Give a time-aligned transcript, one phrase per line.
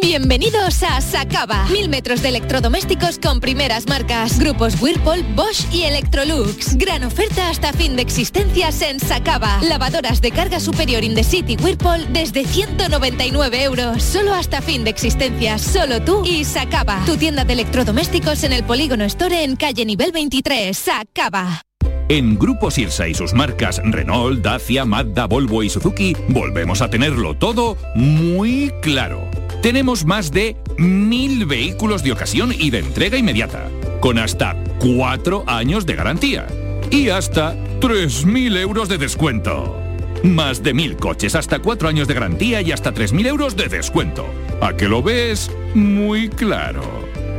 [0.00, 1.66] Bienvenidos a Sacaba.
[1.70, 4.38] Mil metros de electrodomésticos con primeras marcas.
[4.38, 6.76] Grupos Whirlpool, Bosch y Electrolux.
[6.76, 9.60] Gran oferta hasta fin de existencias en Sacaba.
[9.62, 14.02] Lavadoras de carga superior in the city Whirlpool desde 199 euros.
[14.02, 15.62] Solo hasta fin de existencias.
[15.62, 17.02] Solo tú y Sacaba.
[17.04, 20.76] Tu tienda de electrodomésticos en el Polígono Store en calle nivel 23.
[20.76, 21.62] Sacaba.
[22.08, 27.34] En Grupo Sirsa y sus marcas Renault, Dacia, Mazda, Volvo y Suzuki volvemos a tenerlo
[27.34, 29.28] todo muy claro.
[29.62, 33.68] Tenemos más de mil vehículos de ocasión y de entrega inmediata,
[34.00, 36.46] con hasta cuatro años de garantía
[36.90, 39.80] y hasta 3.000 euros de descuento.
[40.22, 44.26] Más de mil coches, hasta cuatro años de garantía y hasta 3.000 euros de descuento.
[44.60, 45.50] ¿A que lo ves?
[45.74, 46.82] Muy claro.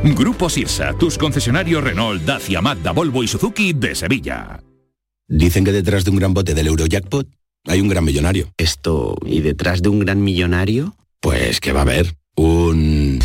[0.02, 4.60] Grupo Sirsa, tus concesionarios Renault, Dacia, Mazda, Volvo y Suzuki de Sevilla.
[5.26, 7.26] Dicen que detrás de un gran bote del Eurojackpot
[7.66, 8.50] hay un gran millonario.
[8.56, 10.94] Esto, ¿y detrás de un gran millonario?
[11.20, 13.18] Pues que va a haber un...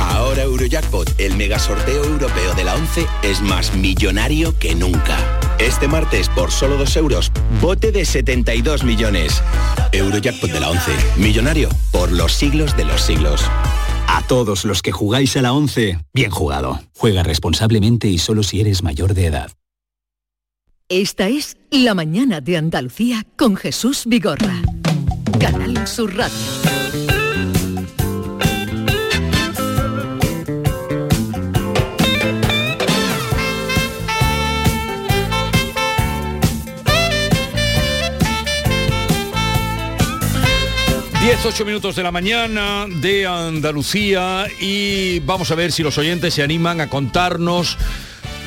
[0.00, 5.18] Ahora Eurojackpot, el mega sorteo europeo de la 11, es más millonario que nunca.
[5.60, 9.40] Este martes, por solo 2 euros, bote de 72 millones.
[9.92, 13.44] Eurojackpot de la 11, millonario por los siglos de los siglos.
[14.08, 16.80] A todos los que jugáis a la 11, bien jugado.
[16.96, 19.52] Juega responsablemente y solo si eres mayor de edad.
[20.88, 24.62] Esta es La mañana de Andalucía con Jesús Vigorra.
[25.38, 26.36] Canal Sur Radio.
[41.20, 46.34] Diez, ocho minutos de la mañana de Andalucía y vamos a ver si los oyentes
[46.34, 47.76] se animan a contarnos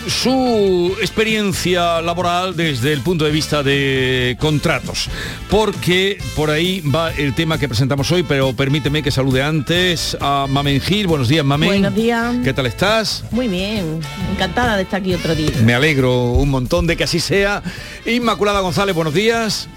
[0.07, 5.09] su experiencia laboral desde el punto de vista de contratos.
[5.49, 10.47] Porque por ahí va el tema que presentamos hoy, pero permíteme que salude antes a
[10.49, 11.07] Mamen Gil.
[11.07, 11.69] Buenos días, Mamen.
[11.69, 12.35] Buenos días.
[12.43, 13.23] ¿Qué tal estás?
[13.31, 13.99] Muy bien,
[14.31, 15.51] encantada de estar aquí otro día.
[15.63, 17.61] Me alegro un montón de que así sea.
[18.05, 19.67] Inmaculada González, buenos días.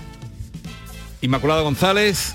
[1.20, 2.34] Inmaculada González.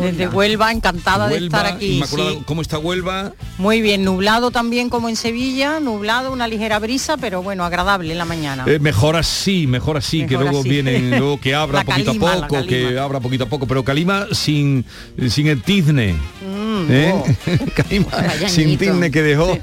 [0.00, 1.96] Desde Huelva, encantada de estar aquí.
[1.96, 3.32] Inmaculada, ¿Cómo está Huelva?
[3.58, 8.18] Muy bien, nublado también como en Sevilla, nublado, una ligera brisa, pero bueno, agradable en
[8.18, 8.64] la mañana.
[8.66, 10.68] Eh, mejor así, mejor así, Mejor que luego así.
[10.68, 14.26] vienen, luego que abra poquito calima, a poco, que abra poquito a poco, pero Calima
[14.32, 14.84] sin,
[15.28, 16.14] sin el tizne.
[16.14, 17.12] Mm, ¿eh?
[17.14, 17.24] oh.
[17.74, 18.84] Calima Vaya sin añito.
[18.84, 19.58] tizne que dejó,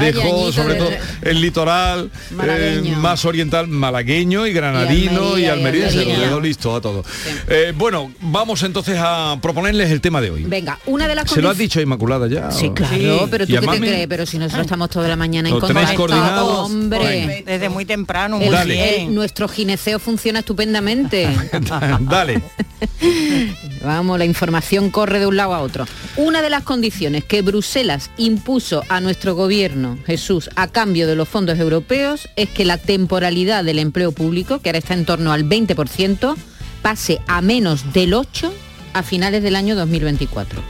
[0.00, 0.90] dejó sobre de- todo
[1.22, 2.10] el litoral
[2.44, 7.04] eh, más oriental, malagueño y granadino y, almeriense, lo dejó listo a todo.
[7.48, 10.44] Eh, bueno, vamos entonces a proponerles el tema de hoy.
[10.44, 12.50] Venga, una de las ¿Se lo has dicho Inmaculada ya?
[12.50, 13.78] Sí, claro, pero ¿Y tú qué te Mami?
[13.86, 17.42] crees, pero si nosotros estamos toda la mañana en ¿Lo tenéis contacto, hombre.
[17.46, 19.14] Desde muy temprano, El- muy el- bien.
[19.14, 21.28] nuestro gineceo funciona estupendamente.
[22.00, 22.42] Dale.
[23.84, 25.86] Vamos, la información corre de un lado a otro.
[26.16, 31.28] Una de las condiciones que Bruselas impuso a nuestro gobierno, Jesús, a cambio de los
[31.28, 35.48] fondos europeos, es que la temporalidad del empleo público, que ahora está en torno al
[35.48, 36.36] 20%,
[36.82, 38.50] pase a menos del 8%
[38.94, 40.62] a finales del año 2024.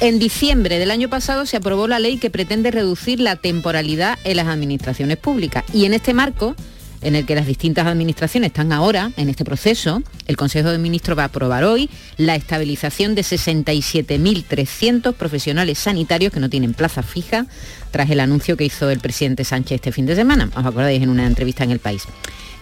[0.00, 4.36] En diciembre del año pasado se aprobó la ley que pretende reducir la temporalidad en
[4.36, 6.56] las administraciones públicas y en este marco
[7.02, 11.18] en el que las distintas administraciones están ahora en este proceso, el Consejo de Ministros
[11.18, 17.46] va a aprobar hoy la estabilización de 67.300 profesionales sanitarios que no tienen plaza fija
[17.90, 20.50] tras el anuncio que hizo el presidente Sánchez este fin de semana.
[20.56, 22.04] Os acordáis en una entrevista en El País.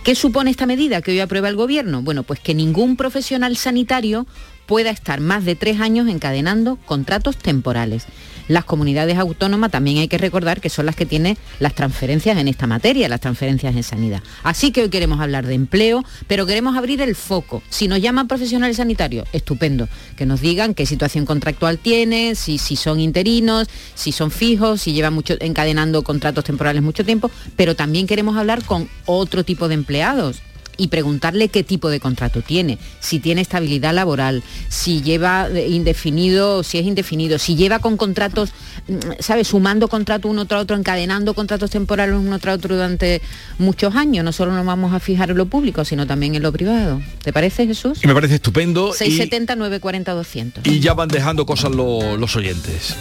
[0.04, 2.00] ¿Qué supone esta medida que hoy aprueba el Gobierno?
[2.00, 4.26] Bueno, pues que ningún profesional sanitario
[4.70, 8.04] pueda estar más de tres años encadenando contratos temporales.
[8.46, 12.46] Las comunidades autónomas también hay que recordar que son las que tienen las transferencias en
[12.46, 14.22] esta materia, las transferencias en sanidad.
[14.44, 17.64] Así que hoy queremos hablar de empleo, pero queremos abrir el foco.
[17.68, 22.76] Si nos llaman profesionales sanitarios, estupendo, que nos digan qué situación contractual tienen, si, si
[22.76, 28.06] son interinos, si son fijos, si llevan mucho, encadenando contratos temporales mucho tiempo, pero también
[28.06, 30.42] queremos hablar con otro tipo de empleados
[30.76, 36.62] y preguntarle qué tipo de contrato tiene, si tiene estabilidad laboral, si lleva eh, indefinido,
[36.62, 38.50] si es indefinido, si lleva con contratos,
[38.88, 39.48] mm, ¿sabes?
[39.48, 43.20] Sumando contratos uno tras otro, encadenando contratos temporales uno tras otro durante
[43.58, 44.24] muchos años.
[44.24, 47.00] No solo nos vamos a fijar en lo público, sino también en lo privado.
[47.22, 47.98] ¿Te parece, Jesús?
[48.02, 48.92] Y me parece estupendo.
[48.92, 50.66] 670 940 200.
[50.66, 52.96] Y ya van dejando cosas lo- los oyentes.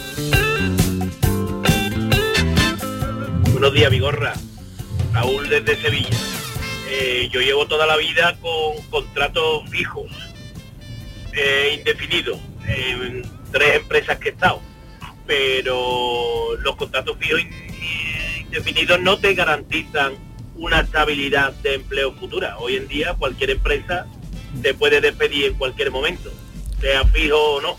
[3.51, 4.33] Buenos días, Vigorra.
[5.13, 6.09] Raúl desde Sevilla.
[6.89, 10.11] Eh, yo llevo toda la vida con contratos fijos,
[11.33, 13.21] eh, indefinidos, en
[13.51, 14.61] tres empresas que he estado.
[15.27, 20.13] Pero los contratos fijos in- indefinidos no te garantizan
[20.55, 22.57] una estabilidad de empleo futura.
[22.57, 24.07] Hoy en día cualquier empresa
[24.63, 26.31] te puede despedir en cualquier momento,
[26.81, 27.77] sea fijo o no.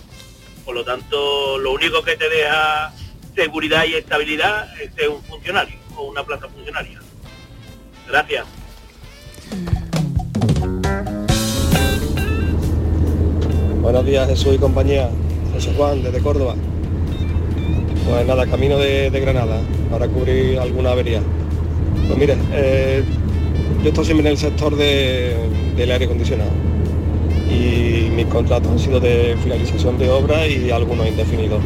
[0.64, 2.92] Por lo tanto, lo único que te deja
[3.34, 7.00] seguridad y estabilidad es un funcionario o una plaza funcionaria.
[8.06, 8.46] Gracias.
[13.82, 15.08] Buenos días Jesús y compañía,
[15.54, 16.54] José Juan desde Córdoba.
[18.08, 19.60] Pues nada, camino de, de Granada
[19.90, 21.20] para cubrir alguna avería.
[22.06, 23.02] Pues mire, eh,
[23.82, 25.34] yo estoy siempre en el sector de-
[25.76, 26.50] del aire acondicionado
[27.50, 31.60] y mis contratos han sido de finalización de obra y algunos indefinidos.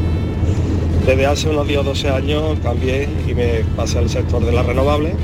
[1.06, 4.64] Desde hace unos 10 o 12 años cambié y me pasé al sector de las
[4.64, 5.14] renovables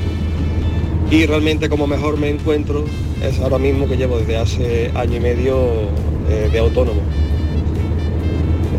[1.11, 2.85] y realmente como mejor me encuentro
[3.21, 5.57] es ahora mismo que llevo desde hace año y medio
[6.29, 7.01] eh, de autónomo.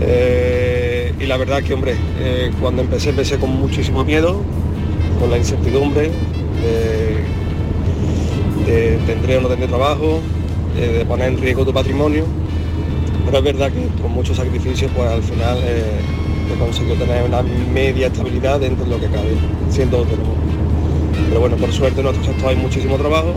[0.00, 4.40] Eh, y la verdad que, hombre, eh, cuando empecé empecé con muchísimo miedo,
[5.20, 6.10] con la incertidumbre
[8.66, 10.20] de, de tendré o no tendré trabajo,
[10.74, 12.24] de poner en riesgo tu patrimonio.
[13.26, 18.06] Pero es verdad que con mucho sacrificio, pues al final he conseguido tener una media
[18.06, 19.36] estabilidad dentro de lo que cabe,
[19.70, 20.41] siendo autónomo.
[21.32, 23.32] Pero bueno, por suerte en nuestro sector hay muchísimo trabajo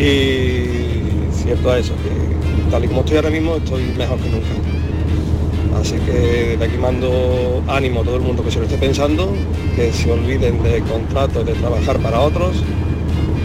[0.00, 5.80] y cierto es eso, que tal y como estoy ahora mismo estoy mejor que nunca.
[5.80, 9.32] Así que de aquí mando ánimo a todo el mundo que se lo esté pensando,
[9.76, 12.56] que se olviden de contratos, de trabajar para otros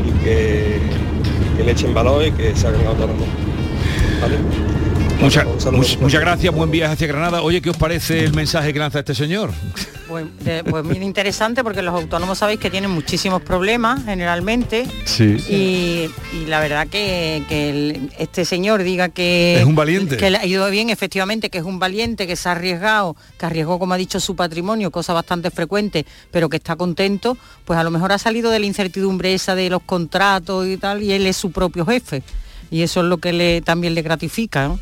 [0.07, 0.79] y que,
[1.57, 3.27] que le echen valor y que se hagan autónomos.
[5.21, 7.41] Mucha- much- muchas gracias, buen viaje hacia Granada.
[7.41, 9.51] Oye, ¿qué os parece el mensaje que lanza este señor?
[10.07, 14.85] Pues, de- pues muy interesante porque los autónomos sabéis que tienen muchísimos problemas generalmente.
[15.05, 15.35] Sí.
[15.49, 20.17] Y, y la verdad que, que el- este señor diga que Es un valiente.
[20.17, 23.45] que le ha ido bien efectivamente que es un valiente que se ha arriesgado que
[23.47, 27.83] arriesgó como ha dicho su patrimonio cosa bastante frecuente pero que está contento pues a
[27.83, 31.25] lo mejor ha salido de la incertidumbre esa de los contratos y tal y él
[31.27, 32.23] es su propio jefe
[32.71, 34.79] y eso es lo que le también le gratifica ¿no?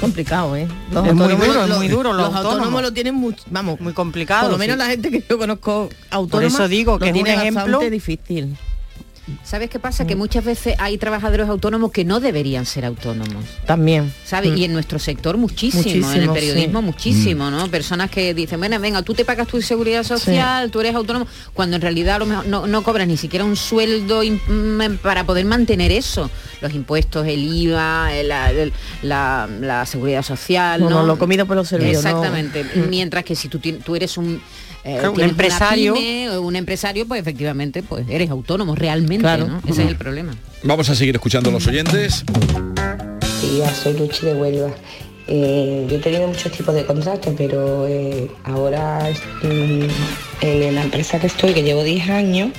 [0.00, 0.66] Complicado, ¿eh?
[0.92, 2.52] Los Es muy duro, es muy duro, los autónomos.
[2.52, 2.82] autónomos.
[2.82, 4.78] lo tienen muy, vamos, muy complicado Por lo menos sí.
[4.78, 6.48] la gente que yo conozco autónoma.
[6.48, 8.56] eso digo que es un tiene ejemplo- difícil.
[9.42, 10.06] ¿Sabes qué pasa?
[10.06, 13.44] Que muchas veces hay trabajadores autónomos que no deberían ser autónomos.
[13.66, 14.12] También.
[14.24, 14.52] ¿Sabes?
[14.52, 14.56] Mm.
[14.58, 16.84] Y en nuestro sector muchísimo, en el periodismo sí.
[16.84, 17.68] muchísimo, ¿no?
[17.70, 21.76] Personas que dicen, bueno, venga, tú te pagas tu seguridad social, tú eres autónomo, cuando
[21.76, 25.46] en realidad a lo mejor no, no cobras ni siquiera un sueldo mm, para poder
[25.46, 26.30] mantener eso.
[26.60, 31.56] Los impuestos, el IVA, el- la, el- la- la seguridad social, No, lo comido por
[31.56, 32.08] lo servido, no.
[32.08, 32.62] Exactamente.
[32.64, 32.88] Mm.
[32.90, 34.40] Mientras que si tú, tú eres un...
[34.84, 35.94] eh, Claro, un empresario.
[35.94, 39.46] pyme o un empresario, pues efectivamente, pues eres autónomo realmente, Claro.
[39.46, 39.60] ¿no?
[39.66, 40.34] Ese es el problema.
[40.62, 42.24] Vamos a seguir escuchando a los oyentes.
[43.40, 44.70] Sí, ya soy Luchi de Huelva.
[45.26, 49.08] Eh, yo he tenido muchos tipos de contratos, pero eh, ahora
[49.42, 49.82] mm,
[50.42, 52.50] en la empresa que estoy, que llevo 10 años,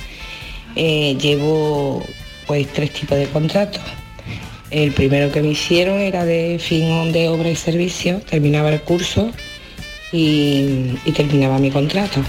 [0.74, 2.04] eh, llevo
[2.46, 3.82] pues tres tipos de contratos.
[4.70, 9.30] El primero que me hicieron era de fin de obra y servicio, terminaba el curso
[10.12, 12.22] y, y terminaba mi contrato.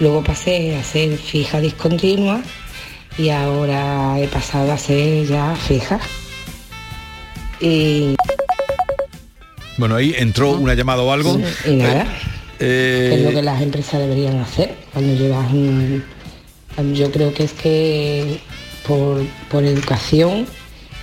[0.00, 2.40] Luego pasé a ser fija discontinua
[3.18, 5.98] y ahora he pasado a ser ya fija.
[7.60, 8.14] Y
[9.76, 11.38] Bueno, ahí entró una llamada o algo.
[11.66, 12.06] Y nada.
[12.60, 16.04] Eh, es lo que las empresas deberían hacer cuando llevas un,
[16.94, 18.40] Yo creo que es que
[18.86, 20.46] por, por educación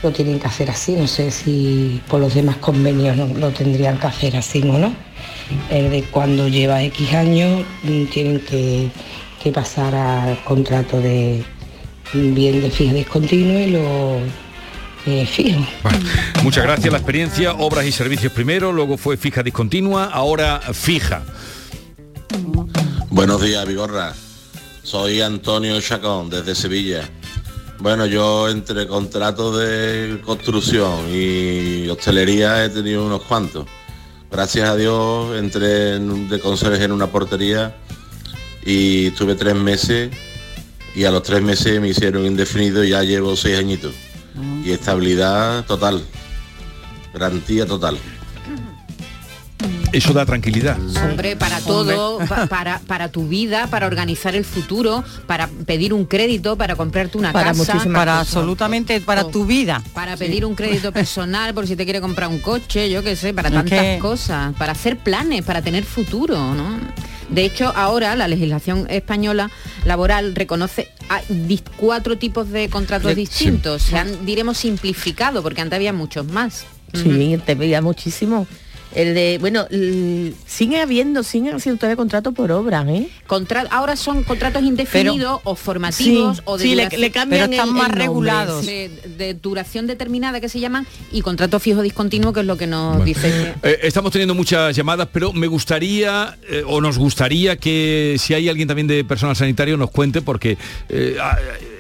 [0.04, 0.94] lo tienen que hacer así.
[0.94, 4.94] No sé si por los demás convenios no lo tendrían que hacer así o no.
[5.70, 8.90] El de cuando lleva X años mm, tienen que,
[9.42, 11.44] que pasar al contrato de
[12.14, 14.18] bien de fija discontinuo y lo
[15.06, 15.66] eh, fijo.
[16.44, 16.92] Muchas gracias.
[16.92, 21.24] La experiencia, obras y servicios primero, luego fue fija discontinua, ahora fija.
[23.10, 24.14] Buenos días, Vigorra.
[24.84, 27.10] Soy Antonio Chacón, desde Sevilla.
[27.80, 33.66] Bueno, yo entre contratos de construcción y hostelería he tenido unos cuantos.
[34.36, 37.74] Gracias a Dios entré en- de conserje en una portería
[38.65, 40.12] y estuve tres meses
[40.94, 43.94] y a los tres meses me hicieron indefinido y ya llevo seis añitos.
[44.65, 46.04] Y estabilidad total,
[47.13, 47.98] garantía total.
[49.92, 50.77] Eso da tranquilidad.
[51.04, 56.06] Hombre, para todo, pa- para, para tu vida, para organizar el futuro, para pedir un
[56.06, 57.77] crédito, para comprarte una Para casa.
[57.94, 58.27] Para cosas.
[58.27, 59.82] absolutamente para O tu vida.
[59.94, 60.25] Para Sí.
[60.25, 63.50] pedir un crédito personal por si te quiere comprar un coche, yo qué sé, para
[63.50, 66.77] tantas cosas, para hacer planes, para tener futuro, ¿no?
[67.30, 69.50] De hecho, ahora la legislación española
[69.86, 71.22] laboral reconoce a
[71.77, 73.15] cuatro tipos de contratos Sí.
[73.15, 73.82] distintos.
[73.82, 76.65] Se han, diremos, simplificado, porque antes había muchos más.
[76.94, 78.46] Sí, te veía muchísimo.
[78.96, 79.68] El de, bueno,
[80.48, 83.08] sigue habiendo, siguen haciendo todavía contratos por obra, ¿eh?
[83.28, 87.50] Contra- ahora son contratos indefinidos o formativos Sí, o de sí, le- duración- le cambian
[87.50, 88.66] Pero están el- más el regulados.
[88.66, 92.68] De, de duración determinada que se llaman y contrato fijo discontinuo que es lo que
[92.68, 98.16] nos dice Eh, estamos teniendo muchas llamadas, pero me gustaría eh, o nos gustaría que
[98.18, 100.58] si hay alguien también de personal sanitario nos cuente porque
[100.90, 101.38] eh, ah,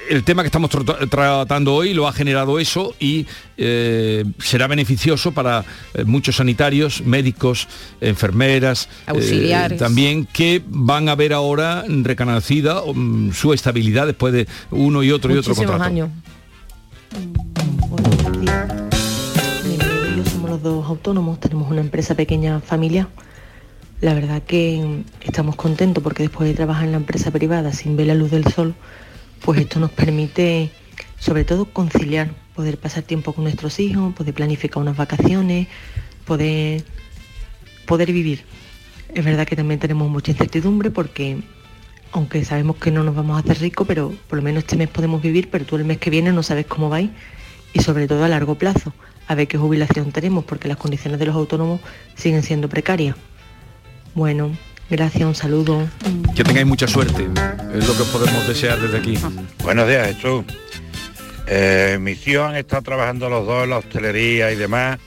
[0.09, 3.25] el tema que estamos tra- tratando hoy lo ha generado eso y
[3.57, 7.67] eh, será beneficioso para eh, muchos sanitarios, médicos,
[8.01, 9.79] enfermeras, eh, Auxiliares.
[9.79, 15.33] también que van a ver ahora recanacida mm, su estabilidad después de uno y otro
[15.33, 15.83] y otro contrato.
[15.83, 16.09] años.
[20.15, 23.07] Yo somos los dos autónomos, tenemos una empresa pequeña familiar.
[24.01, 28.07] La verdad que estamos contentos porque después de trabajar en la empresa privada sin ver
[28.07, 28.75] la luz del sol,
[29.45, 30.71] pues esto nos permite
[31.19, 35.67] sobre todo conciliar, poder pasar tiempo con nuestros hijos, poder planificar unas vacaciones,
[36.25, 36.83] poder,
[37.85, 38.43] poder vivir.
[39.13, 41.37] Es verdad que también tenemos mucha incertidumbre porque
[42.11, 44.89] aunque sabemos que no nos vamos a hacer ricos, pero por lo menos este mes
[44.89, 47.11] podemos vivir, pero tú el mes que viene no sabes cómo vais
[47.71, 48.93] y sobre todo a largo plazo,
[49.27, 51.81] a ver qué jubilación tenemos, porque las condiciones de los autónomos
[52.15, 53.15] siguen siendo precarias.
[54.15, 54.51] Bueno,
[54.89, 55.87] gracias, un saludo.
[56.35, 57.27] Que tengáis mucha suerte,
[57.73, 59.17] es lo que podemos desear desde aquí.
[59.63, 60.45] Buenos días, Jesús.
[61.47, 64.99] Eh, mis hijos han estado trabajando los dos en la hostelería y demás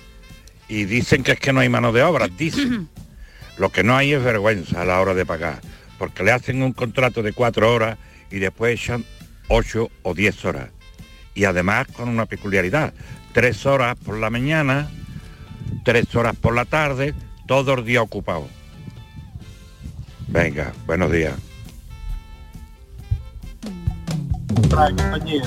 [0.69, 2.89] y dicen que es que no hay mano de obra, dicen.
[3.59, 5.61] Lo que no hay es vergüenza a la hora de pagar,
[5.99, 7.99] porque le hacen un contrato de cuatro horas
[8.31, 9.05] y después echan
[9.49, 10.71] ocho o diez horas.
[11.35, 12.95] Y además con una peculiaridad,
[13.33, 14.89] tres horas por la mañana,
[15.85, 17.15] tres horas por la tarde,
[17.47, 18.49] todo el día ocupado.
[20.29, 21.35] Venga, buenos días.
[24.71, 25.43] Compañía.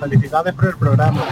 [0.00, 1.22] Felicidades por el programa.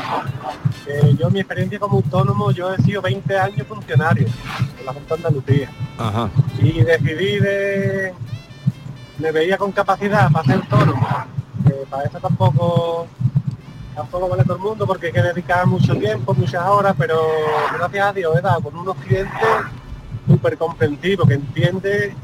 [0.86, 4.26] Eh, yo, mi experiencia como autónomo, yo he sido 20 años funcionario
[4.78, 5.70] en la Junta de Andalucía.
[5.98, 6.30] Ajá.
[6.58, 8.14] Y decidí de...
[9.18, 11.08] Me veía con capacidad para ser autónomo.
[11.66, 13.06] Eh, para eso tampoco
[13.94, 17.16] tampoco vale todo el mundo porque hay que dedicar mucho tiempo, muchas horas, pero
[17.78, 19.48] gracias a Dios he dado con unos clientes
[20.26, 22.14] súper comprensivos que entiende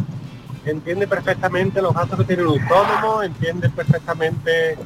[0.65, 4.77] entiende perfectamente los gastos que tiene un autónomo, entiende perfectamente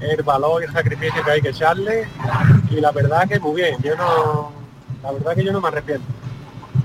[0.00, 2.08] el valor y el sacrificio que hay que echarle
[2.70, 4.52] y la verdad que muy bien, yo no,
[5.02, 6.06] la verdad que yo no me arrepiento,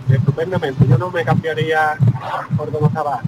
[0.10, 1.98] estupendamente, yo no me cambiaría
[2.58, 3.22] por donde estaba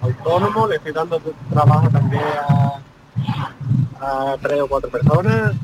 [0.00, 1.20] autónomo, le estoy dando
[1.50, 5.54] trabajo también a, a tres o cuatro personas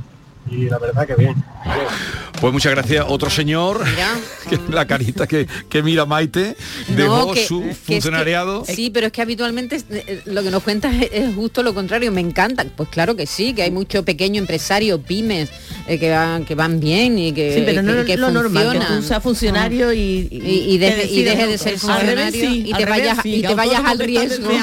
[0.46, 1.34] y la verdad que bien.
[1.64, 2.19] bien.
[2.40, 3.04] Pues muchas gracias.
[3.06, 3.84] Otro señor,
[4.48, 6.56] que la carita que, que mira Maite,
[6.88, 8.64] dejó No, que- su que es que- funcionariado.
[8.66, 12.10] sí, pero es que habitualmente eh, lo que nos cuentas es, es justo lo contrario.
[12.12, 12.64] Me encanta.
[12.76, 15.50] Pues claro que sí, que hay mucho pequeño empresario, pymes,
[15.86, 18.72] eh, que, van, que van bien y que, Sí, pero no que, que lo normal,
[18.78, 22.72] que tú seas funcionario y, y, y deje, y deje de ser funcionario sí, y
[22.72, 24.50] te vayas, sí, y te vayas al riesgo.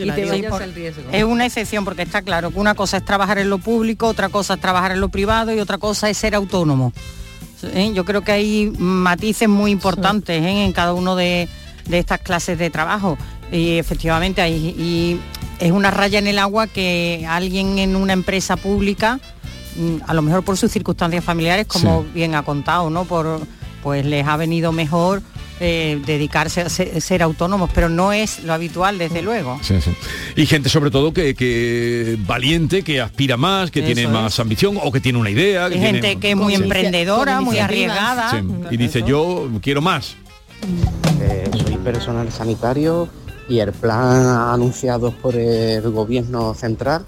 [0.00, 1.02] Y te vayas por- al riesgo.
[1.12, 4.28] Es una excepción porque está claro que una cosa es trabajar en lo público, otra
[4.30, 6.92] cosa es trabajar en lo privado y otra cosa es ser autónomo.
[7.64, 7.92] ¿Eh?
[7.94, 10.64] Yo creo que hay matices muy importantes ¿eh?
[10.64, 11.48] en cada uno de,
[11.86, 13.16] de estas clases de trabajo.
[13.52, 15.20] Y efectivamente hay, y
[15.58, 19.18] es una raya en el agua que alguien en una empresa pública,
[19.76, 22.08] mm, a lo mejor por sus circunstancias familiares, como Sí.
[22.14, 23.04] bien ha contado, ¿no?
[23.04, 23.40] Por,
[23.82, 25.22] pues les ha venido mejor
[25.60, 29.58] eh, dedicarse a ser, ser autónomos, pero no es lo habitual, desde luego.
[29.62, 29.90] Sí, sí.
[30.36, 34.08] Y gente sobre todo que, que valiente, que aspira más, que Eso tiene es.
[34.08, 35.68] más ambición o que tiene una idea.
[35.68, 36.62] Que gente tiene- que es muy Sí.
[36.62, 38.30] emprendedora, muy arriesgada.
[38.30, 38.38] Sí.
[38.70, 40.16] Y dice, yo quiero más.
[41.20, 43.08] Eh, soy personal sanitario
[43.48, 47.04] y el plan anunciado por el gobierno central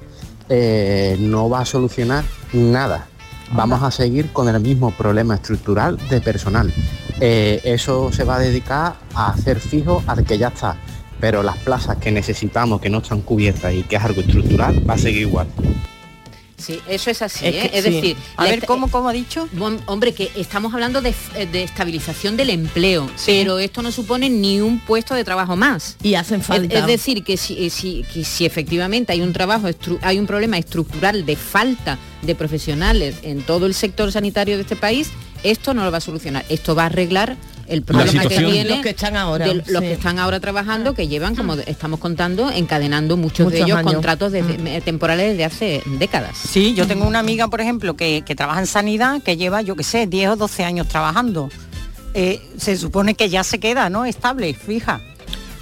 [0.49, 3.09] eh, no va a solucionar nada.
[3.53, 6.73] Vamos a seguir con el mismo problema estructural de personal.
[7.21, 10.77] Eh, eso se va a dedicar a hacer fijo al que ya está,
[11.21, 14.95] pero las plazas que necesitamos que no están cubiertas y que es algo estructural va
[14.95, 15.47] a seguir igual.
[16.57, 17.71] Sí, eso es así, Es ¿eh?
[17.71, 17.91] que es sí.
[17.91, 19.49] decir, A ver, ¿cómo, cómo ha dicho?
[19.87, 24.61] Hombre, que estamos hablando de, eh, de estabilización del empleo, pero esto no supone ni
[24.61, 25.97] un puesto de trabajo más.
[26.05, 26.79] Y hacen falta.
[26.79, 29.67] es decir, que si, eh, si- que si efectivamente hay un trabajo,
[30.03, 34.77] hay un problema estructural de falta de profesionales en todo el sector sanitario de este
[34.77, 35.11] país,
[35.43, 36.45] esto no lo va a solucionar.
[36.49, 37.37] Esto va a arreglar
[37.67, 39.73] el problema que tiene Los que están ahora, de los sí.
[39.81, 43.79] que están ahora trabajando, que llevan, como de- estamos contando, encadenando muchos, de Muchos ellos
[43.79, 43.93] años.
[43.95, 46.37] contratos de- temporales de hace décadas.
[46.37, 49.75] Sí, yo tengo una amiga, por ejemplo, que, que trabaja en sanidad, que lleva, yo
[49.75, 51.49] qué sé, 10 o 12 años trabajando.
[52.15, 54.05] Eh, se supone que ya se queda, ¿no?
[54.05, 55.01] Estable, fija.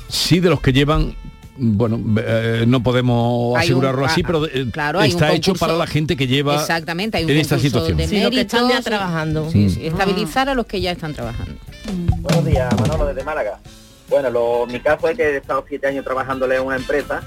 [0.09, 1.15] Sí, de los que llevan
[1.63, 5.75] bueno, eh, no podemos Hay un- asegurarlo así, ah, pero eh, claro, está hecho para
[5.75, 7.97] la gente que lleva Exactamente, hay un en esta situación.
[7.99, 9.51] de Sí, los que están ya méritos, trabajando.
[9.51, 11.55] sí, sí, estabilizar a los que ya están trabajando.
[12.19, 13.59] Buenos días, Manolo desde Málaga.
[14.09, 17.21] Bueno, lo, mi caso es que he estado siete años trabajándole a una empresa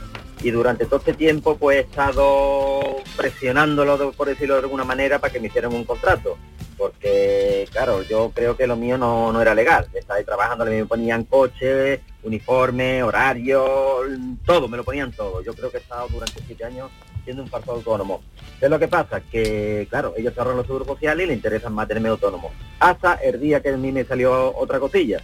[0.43, 5.31] y durante todo este tiempo pues he estado presionándolo, por decirlo de alguna manera, para
[5.31, 6.37] que me hicieran un contrato.
[6.77, 9.87] Porque, claro, yo creo que lo mío no, no era legal.
[9.93, 13.99] Estaba ahí trabajando, me ponían coche, uniforme, horario,
[14.45, 15.41] todo, me lo ponían todo.
[15.43, 16.91] Yo creo que he estado durante siete años
[17.23, 18.21] siendo un falso autónomo.
[18.59, 19.21] ¿Qué es lo que pasa?
[19.21, 22.51] Que, claro, ellos ahorran los seguros sociales y le interesan mantenerme autónomo.
[22.79, 25.21] Hasta el día que a mí me salió otra cosilla.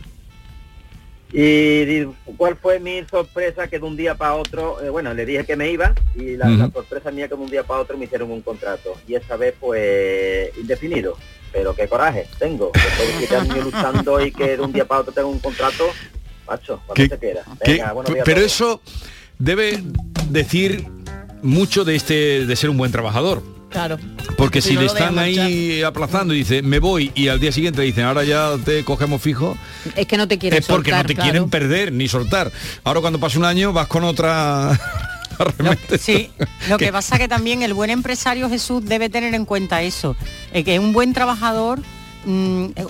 [1.32, 2.06] Y
[2.38, 5.56] cuál fue mi sorpresa que de un día para otro, eh, bueno, le dije que
[5.56, 8.42] me iba y la, sorpresa mía que de un día para otro me hicieron un
[8.42, 8.94] contrato.
[9.08, 11.18] Y esta vez pues indefinido.
[11.52, 12.72] Pero qué coraje tengo.
[13.38, 15.86] Años luchando y que de un día para otro tengo un contrato,
[16.48, 17.44] macho, cuando ¿Qué- se quiera.
[18.26, 18.82] Pero eso
[19.38, 19.80] debe
[20.30, 20.86] decir
[21.42, 23.42] mucho de este de ser un buen trabajador.
[23.70, 23.98] Claro.
[24.38, 27.52] Porque si, no le lo están ahí aplazando y dice, me voy, y al día
[27.52, 29.58] siguiente dicen, ahora ya te cogemos fijo,
[29.96, 31.30] Es que no te quieren es porque no te claro.
[31.30, 32.52] quieren perder ni soltar.
[32.84, 34.80] Ahora cuando pasa un año vas con otra...
[35.98, 36.32] Sí,
[36.68, 40.18] lo que pasa que también el buen empresario Jesús debe tener en cuenta eso,
[40.52, 41.80] eh, que un buen trabajador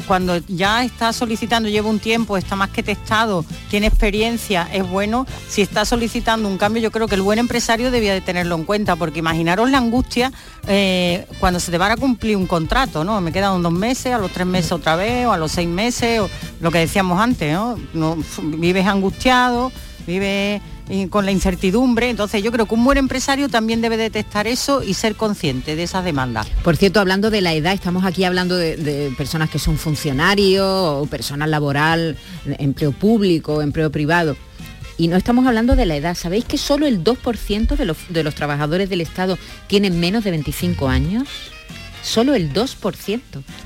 [0.08, 5.28] cuando ya está solicitando, lleva un tiempo, está más que testado, tiene experiencia, es bueno,
[5.48, 8.64] si está solicitando un cambio, yo creo que el buen empresario debía de tenerlo en
[8.64, 10.32] cuenta, porque imaginaros la angustia
[10.68, 13.22] eh, cuando se te va a cumplir un contrato, ¿no?
[13.22, 16.22] Me quedan dos meses, a los tres meses otra vez, o a los seis meses,
[16.22, 17.78] o lo que decíamos antes, ¿no?
[17.94, 19.72] No, vives angustiado,
[20.06, 20.62] vives
[21.10, 24.94] con la incertidumbre, entonces yo creo que un buen empresario también debe detectar eso y
[24.94, 26.48] ser consciente de esas demandas.
[26.64, 30.66] Por cierto, hablando de la edad, estamos aquí hablando de, de personas que son funcionarios
[30.66, 32.18] o personal laboral,
[32.58, 34.36] empleo público, empleo privado.
[35.00, 36.14] Y no estamos hablando de la edad.
[36.14, 40.32] ¿Sabéis que solo el 2% de los, de los trabajadores del Estado tienen menos de
[40.32, 41.26] 25 años?
[42.02, 43.22] Solo el 2%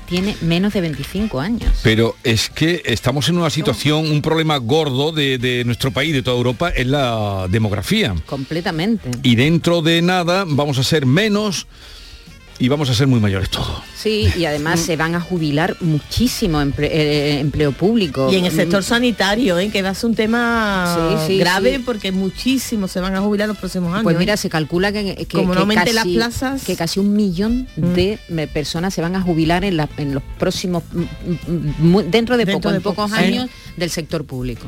[0.06, 1.70] tiene menos de 25 años.
[1.82, 6.22] Pero es que estamos en una situación, un problema gordo de, de nuestro país, de
[6.22, 8.14] toda Europa, es la demografía.
[8.26, 9.10] Completamente.
[9.22, 11.66] Y dentro de nada vamos a ser menos
[12.64, 13.82] y vamos a ser muy mayores todos.
[13.94, 18.30] Sí, y además se van a jubilar muchísimo emple- eh, empleo público.
[18.32, 19.68] Y en el sector sanitario, ¿eh?
[19.70, 21.82] que va a ser un tema Sí, sí, grave sí.
[21.84, 24.02] porque muchísimos se van a jubilar los próximos años.
[24.04, 24.18] Pues ¿eh?
[24.18, 26.62] mira, se calcula que, que- Como no que aumente las casi- plazas.
[26.62, 26.66] Mm.
[26.66, 30.22] que casi un millón de eh, personas se van a jubilar en, la- en los
[30.38, 34.66] próximos, mm, mm, dentro de Dentro poco, de en pocos años del sector público.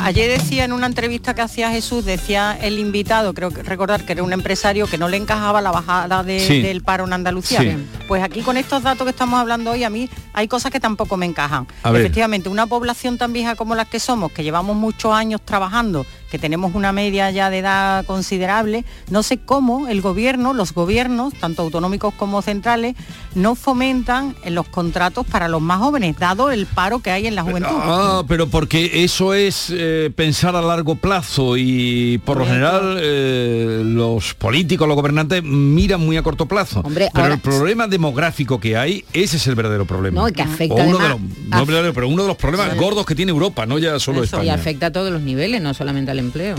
[0.00, 4.12] Ayer decía en una entrevista que hacía Jesús, decía el invitado, creo que recordar que
[4.12, 6.60] era un empresario que no le encajaba la bajada de- Sí.
[6.62, 7.60] del paro en Andalucía.
[7.60, 7.76] Sí.
[8.08, 11.16] Pues aquí con estos datos que estamos hablando hoy, a mí hay cosas que tampoco
[11.16, 11.66] me encajan.
[12.00, 16.38] Efectivamente, una población tan vieja como las que somos, que llevamos muchos años trabajando, que
[16.38, 21.62] tenemos una media ya de edad considerable, no sé cómo el gobierno, los gobiernos, tanto
[21.62, 22.94] autonómicos como centrales,
[23.34, 27.34] no fomentan en los contratos para los más jóvenes, dado el paro que hay en
[27.34, 27.70] la juventud.
[27.72, 33.82] Ah, pero porque eso es eh, pensar a largo plazo y por lo general eh,
[33.84, 36.82] los políticos, los gobernantes miran muy a corto plazo.
[36.92, 40.20] pero ahora- el problema demográfico que hay, ese es el verdadero problema.
[40.20, 42.78] No, y que afecta O uno de los, no pero uno de los problemas Sí.
[42.78, 44.54] gordos que tiene Europa, no ya solo Y España.
[44.54, 46.56] afecta a todos los niveles, no solamente al empleo.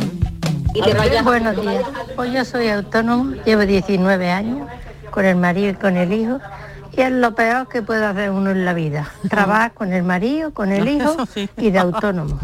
[1.24, 1.84] Buenos días.
[2.16, 4.68] Pues yo soy autónomo, llevo 19 años
[5.12, 6.40] con el marido y con el hijo
[6.96, 9.12] Y es lo peor que puede hacer uno en la vida.
[9.30, 11.18] Trabajar con el marido, con el hijo
[11.58, 12.40] y de autónomo.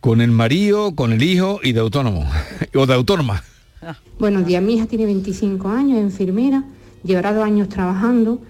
[0.00, 2.26] Con el marido, con el hijo y de autónomo.
[2.74, 3.42] o de autónoma.
[4.18, 6.64] Buenos días, mi hija tiene 25 años, es enfermera,
[7.04, 8.40] llevará dos años trabajando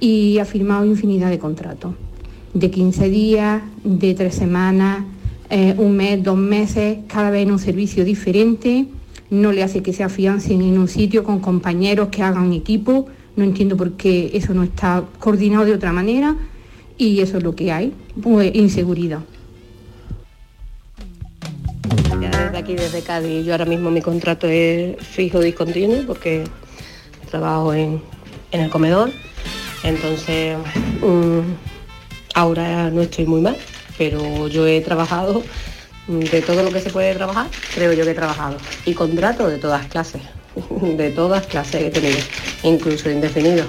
[0.00, 1.94] y ha firmado infinidad de contratos.
[2.54, 5.04] De 15 días, de tres semanas,
[5.50, 8.86] eh, un mes, dos meses, cada vez en un servicio diferente.
[9.30, 13.06] No le hace que se afiancen en un sitio con compañeros que hagan equipo.
[13.36, 16.36] No entiendo por qué eso no está coordinado de otra manera.
[16.96, 19.20] Y eso es lo que hay, pues inseguridad.
[22.20, 26.44] Desde aquí, desde Cádiz, yo ahora mismo mi contrato es fijo discontinuo porque
[27.30, 28.02] trabajo en,
[28.52, 29.10] en el comedor.
[29.82, 30.58] Entonces,
[31.00, 31.40] mm,
[32.34, 33.56] ahora no estoy muy mal,
[34.00, 35.44] pero yo he trabajado
[36.08, 38.56] de todo lo que se puede trabajar, creo yo que he trabajado.
[38.86, 40.22] Y contrato de todas clases,
[40.96, 42.16] de todas clases he tenido,
[42.62, 43.66] incluso indefinido.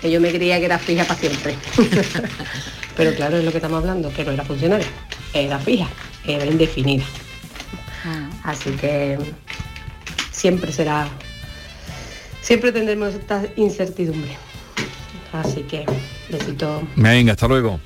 [0.00, 1.56] Que yo me creía que era fija para siempre.
[2.96, 4.86] pero claro, es lo que estamos hablando, que no era funcionaria,
[5.32, 5.88] era fija,
[6.24, 7.04] era indefinida.
[8.44, 9.18] Así que
[10.30, 11.08] siempre será,
[12.42, 14.36] siempre tendremos esta incertidumbre.
[15.32, 15.84] Así que
[16.30, 16.80] besito.
[16.94, 17.80] Venga, hasta luego.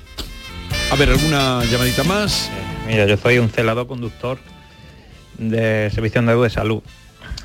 [0.91, 2.49] A ver, ¿alguna llamadita más?
[2.87, 4.39] Mira, yo soy un celador conductor
[5.37, 6.81] de Servicio Andaluz de Salud.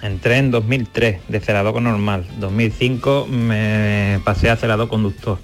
[0.01, 2.25] Entré en 2003 de celador normal.
[2.41, 5.39] 2005 me pasé a celador conductor.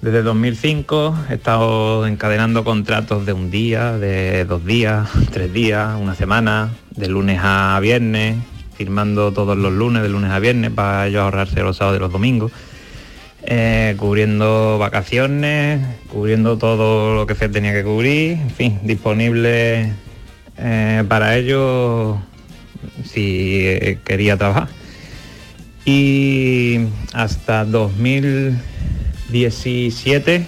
[0.00, 6.14] Desde 2005 he estado encadenando contratos de un día, de dos días, tres días, una
[6.14, 8.36] semana, de lunes a viernes,
[8.76, 12.12] firmando todos los lunes, de lunes a viernes, para ellos ahorrarse los sábados y los
[12.12, 12.52] domingos,
[13.42, 19.92] eh, cubriendo vacaciones, cubriendo todo lo que se tenía que cubrir, en fin, disponible
[20.56, 22.18] eh, para ellos
[23.04, 24.68] si eh, quería trabajar.
[25.84, 26.80] Y
[27.12, 30.46] hasta 2017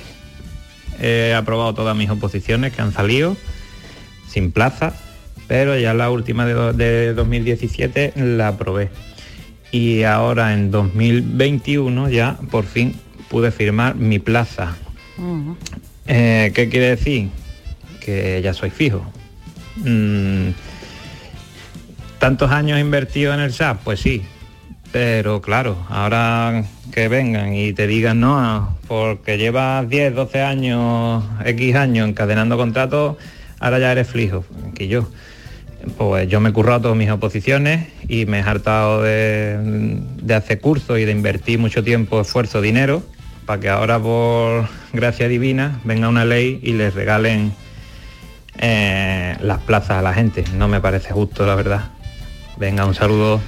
[1.00, 3.36] he aprobado todas mis oposiciones que han salido
[4.28, 4.92] sin plaza,
[5.48, 8.90] pero ya la última de, de 2017 la aprobé.
[9.72, 12.94] Y ahora en 2021 ya por fin
[13.28, 14.76] pude firmar mi plaza.
[16.06, 17.28] Eh, ¿Qué quiere decir?
[18.00, 19.04] Que ya soy fijo.
[19.76, 20.50] Mm,
[22.18, 23.82] ¿Tantos años invertidos en el SAP?
[23.84, 24.22] Pues sí.
[24.92, 31.76] Pero claro, ahora que vengan y te digan no, porque llevas 10, 12 años, X
[31.76, 33.16] años encadenando contratos,
[33.60, 35.08] ahora ya eres fijo, que yo.
[35.96, 39.56] Pues yo me he currado todas mis oposiciones y me he hartado de,
[40.22, 43.02] de hacer cursos y de invertir mucho tiempo, esfuerzo, dinero,
[43.46, 47.52] para que ahora por gracia divina venga una ley y les regalen
[48.58, 50.44] eh, las plazas a la gente.
[50.54, 51.90] No me parece justo, la verdad.
[52.58, 53.40] Venga, un saludo.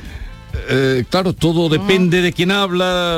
[0.68, 3.16] Eh, claro, todo depende de quién habla,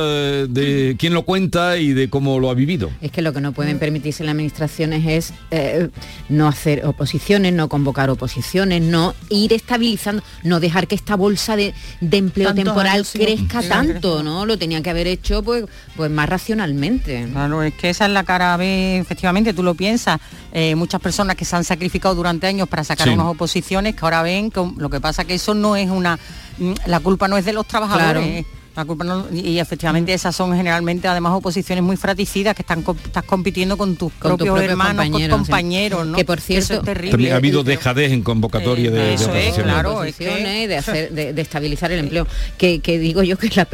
[0.49, 2.91] de quién lo cuenta y de cómo lo ha vivido.
[3.01, 5.89] Es que lo que no pueden permitirse las administraciones es eh,
[6.29, 11.75] no hacer oposiciones, no convocar oposiciones, no ir estabilizando, no dejar que esta bolsa de,
[12.01, 14.47] de empleo temporal años, crezca Sí, tanto, ¿no?
[14.47, 15.65] Lo tenían que haber hecho pues,
[15.97, 17.29] pues más racionalmente.
[17.33, 20.21] Claro, es que esa es la cara B, efectivamente, tú lo piensas.
[20.57, 23.15] eh, muchas personas que se han sacrificado durante años para sacar Sí.
[23.15, 26.17] unas oposiciones que ahora ven que lo que pasa que eso no es una
[26.59, 28.23] mm, la culpa no es de los trabajadores.
[28.23, 28.64] Claro.
[28.77, 33.23] La culpa no- y efectivamente esas son generalmente además oposiciones muy fratricidas que están estás
[33.25, 36.09] compitiendo con tus Con propios propios hermanos, con compañeros, sí.
[36.11, 36.17] ¿no?
[36.17, 37.33] Que por eso cierto, es terrible.
[37.33, 39.73] Ha habido dejadez en convocatoria de, de Eso es, oposiciones.
[39.73, 42.27] claro, de, hacer, de, de estabilizar el empleo.
[42.59, 43.69] Que, que digo yo que la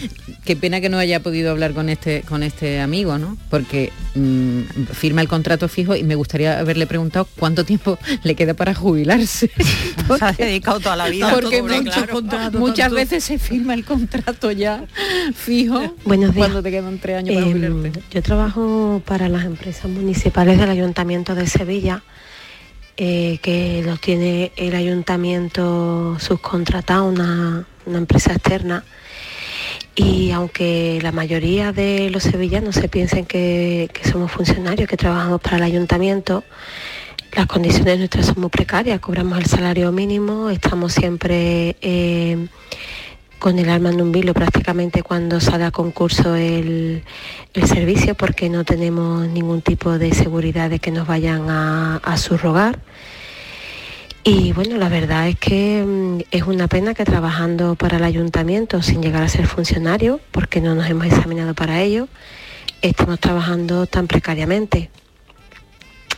[0.44, 3.36] qué pena que no haya podido hablar con este con este amigo, ¿no?
[3.50, 4.60] Porque mm,
[4.92, 9.50] firma el contrato fijo y me gustaría haberle preguntado cuánto tiempo le queda para jubilarse.
[10.18, 11.82] Se ha dedicado toda la vida a Porque mucho-
[12.22, 12.58] claro.
[12.58, 14.84] muchas veces se firma el contrato ya
[15.34, 16.46] fijo Buenos días.
[16.48, 21.34] cuando te quedan tres años para Em, yo trabajo para las empresas municipales del Ayuntamiento
[21.34, 22.02] de Sevilla,
[22.96, 28.84] eh, que los tiene el Ayuntamiento subcontratado, una, una empresa externa.
[29.94, 35.40] Y aunque la mayoría de los sevillanos se piensen que, que somos funcionarios, que trabajamos
[35.40, 36.44] para el ayuntamiento,
[37.36, 42.48] las condiciones nuestras son muy precarias, cobramos el salario mínimo, estamos siempre eh,
[43.40, 47.02] con el alma en un vilo prácticamente cuando sale a concurso el,
[47.54, 52.16] el servicio porque no tenemos ningún tipo de seguridad de que nos vayan a, a
[52.18, 52.78] subrogar.
[54.22, 58.82] Y bueno, la verdad es que mm, es una pena que trabajando para el ayuntamiento
[58.82, 62.08] sin llegar a ser funcionario, porque no nos hemos examinado para ello,
[62.82, 64.90] estemos trabajando tan precariamente.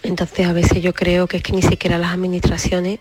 [0.03, 2.99] Entonces a veces yo creo que es que ni siquiera las administraciones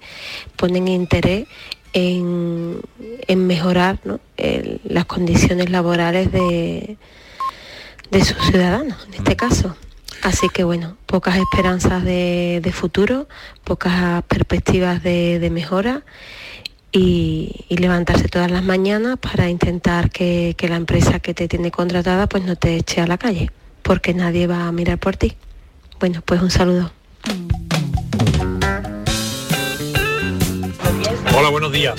[0.56, 1.48] ponen interés
[1.94, 2.80] en,
[3.28, 4.20] en mejorar ¿no?
[4.38, 6.98] el- las condiciones laborales de,
[8.12, 9.76] de sus ciudadanos, en este caso.
[10.24, 13.28] Así que bueno, pocas esperanzas de, de futuro,
[13.64, 16.04] pocas perspectivas de, de mejora
[16.92, 21.72] y, y levantarse todas las mañanas para intentar que, que la empresa que te tiene
[21.72, 23.50] contratada pues no te eche a la calle,
[23.82, 25.36] porque nadie va a mirar por ti.
[26.00, 26.92] Bueno, pues un saludo.
[31.38, 31.96] Hola, buenos días.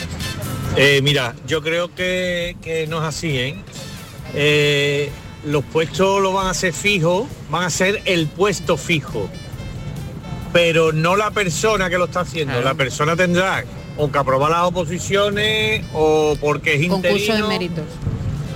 [0.76, 3.56] Eh, mira, yo creo que, que no es así, ¿eh?
[4.34, 5.10] Eh,
[5.44, 9.28] Los puestos lo van a ser fijos, van a ser el puesto fijo,
[10.52, 12.60] pero no la persona que lo está haciendo.
[12.62, 13.64] La persona tendrá
[13.96, 17.84] o que aprobar las oposiciones o porque es Concurso de interino, méritos.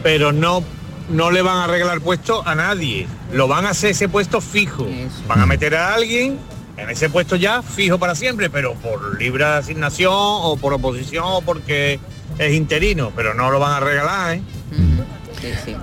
[0.03, 0.65] pero no
[1.09, 3.07] no le van a arreglar puesto a nadie.
[3.33, 4.87] Lo van a hacer ese puesto fijo.
[5.29, 6.39] Van a meter a alguien
[6.77, 11.41] en ese puesto ya fijo para siempre, pero por libre asignación o por oposición o
[11.41, 11.99] porque
[12.39, 14.43] es interino, pero no lo van a regalar, ¿eh?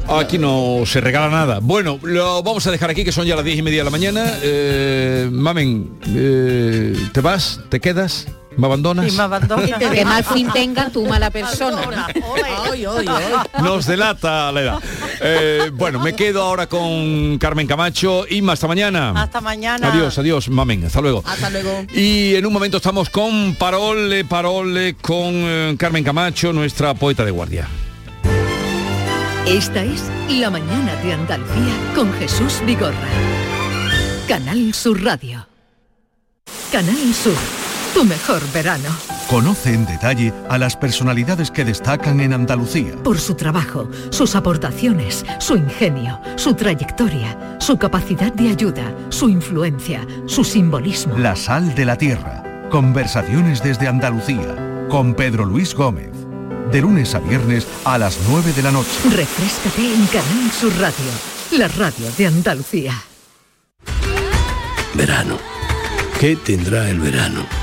[0.09, 1.59] Aquí no se regala nada.
[1.61, 3.89] Bueno, lo vamos a dejar aquí, que son ya las diez y media de la
[3.89, 4.33] mañana.
[4.41, 7.59] Eh, mamen, eh, ¿te vas?
[7.69, 8.27] ¿Te quedas?
[8.57, 9.05] ¿Me abandonas?
[9.93, 12.07] Que mal fin tenga tu mala persona.
[13.61, 14.79] Nos delata la edad.
[15.21, 18.25] Eh, bueno, me quedo ahora con Carmen Camacho.
[18.29, 19.13] y hasta mañana.
[19.15, 19.91] Hasta mañana.
[19.91, 20.85] Adiós, adiós, mamen.
[20.85, 21.23] Hasta luego.
[21.25, 21.85] Hasta luego.
[21.93, 27.31] Y en un momento estamos con Parole, Parole, con eh, Carmen Camacho, nuestra poeta de
[27.31, 27.67] guardia.
[29.45, 32.93] Esta es La mañana de Andalucía con Jesús Vigorra.
[34.27, 35.45] Canal Sur Radio.
[36.71, 37.35] Canal Sur,
[37.93, 38.89] tu mejor verano.
[39.29, 42.95] Conoce en detalle a las personalidades que destacan en Andalucía.
[43.03, 50.05] Por su trabajo, sus aportaciones, su ingenio, su trayectoria, su capacidad de ayuda, su influencia,
[50.25, 51.17] su simbolismo.
[51.17, 52.43] La sal de la tierra.
[52.69, 54.87] Conversaciones desde Andalucía.
[54.89, 56.11] Con Pedro Luis Gómez.
[56.71, 58.89] De lunes a viernes a las 9 de la noche.
[59.15, 61.11] Refrescate en Canal Sur Radio,
[61.51, 62.93] la radio de Andalucía.
[64.95, 65.37] Verano.
[66.19, 67.62] ¿Qué tendrá el verano?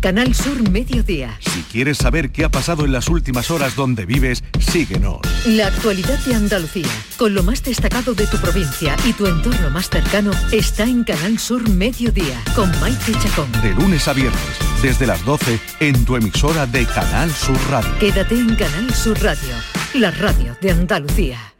[0.00, 1.36] Canal Sur Mediodía.
[1.40, 5.18] Si quieres saber qué ha pasado en las últimas horas donde vives, síguenos.
[5.46, 9.90] La actualidad de Andalucía, con lo más destacado de tu provincia y tu entorno más
[9.90, 13.50] cercano, está en Canal Sur Mediodía, con Maite Chacón.
[13.60, 14.40] De lunes a viernes,
[14.82, 17.90] desde las 12, en tu emisora de Canal Sur Radio.
[17.98, 19.54] Quédate en Canal Sur Radio,
[19.94, 21.54] la radio de Andalucía.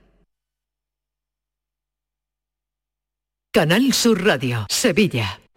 [3.51, 5.41] Canal Sur Radio, Sevilla.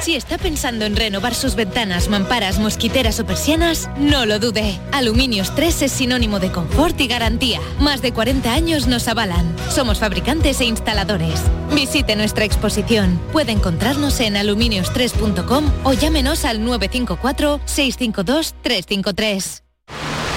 [0.00, 4.78] Si está pensando en renovar sus ventanas, mamparas, mosquiteras o persianas, no lo dude.
[4.92, 7.60] Aluminios 3 es sinónimo de confort y garantía.
[7.78, 9.54] Más de 40 años nos avalan.
[9.68, 11.42] Somos fabricantes e instaladores.
[11.74, 13.20] Visite nuestra exposición.
[13.32, 19.62] Puede encontrarnos en aluminios3.com o llámenos al 954 652 353.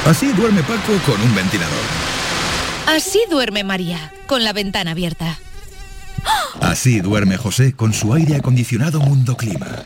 [0.06, 1.80] Así duerme Paco con un ventilador.
[2.88, 5.40] Así duerme María, con la ventana abierta.
[6.62, 9.86] Así duerme José con su aire acondicionado Mundo Clima.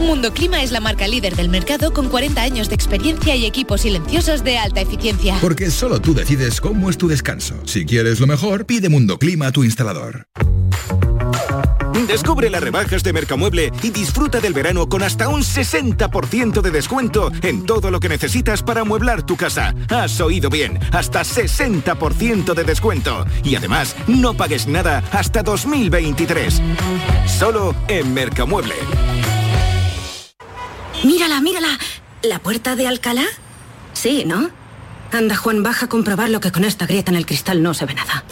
[0.00, 3.82] Mundo Clima es la marca líder del mercado con 40 años de experiencia y equipos
[3.82, 5.36] silenciosos de alta eficiencia.
[5.40, 7.54] Porque solo tú decides cómo es tu descanso.
[7.66, 10.26] Si quieres lo mejor, pide Mundo Clima a tu instalador.
[12.10, 17.30] Descubre las rebajas de Mercamueble y disfruta del verano con hasta un 60% de descuento
[17.42, 19.76] en todo lo que necesitas para amueblar tu casa.
[19.88, 23.24] Has oído bien, hasta 60% de descuento.
[23.44, 26.60] Y además, no pagues nada hasta 2023.
[27.26, 28.74] Solo en Mercamueble.
[31.04, 31.78] Mírala, mírala.
[32.22, 33.26] ¿La puerta de Alcalá?
[33.92, 34.50] Sí, ¿no?
[35.12, 37.86] Anda, Juan, baja a comprobar lo que con esta grieta en el cristal no se
[37.86, 38.24] ve nada.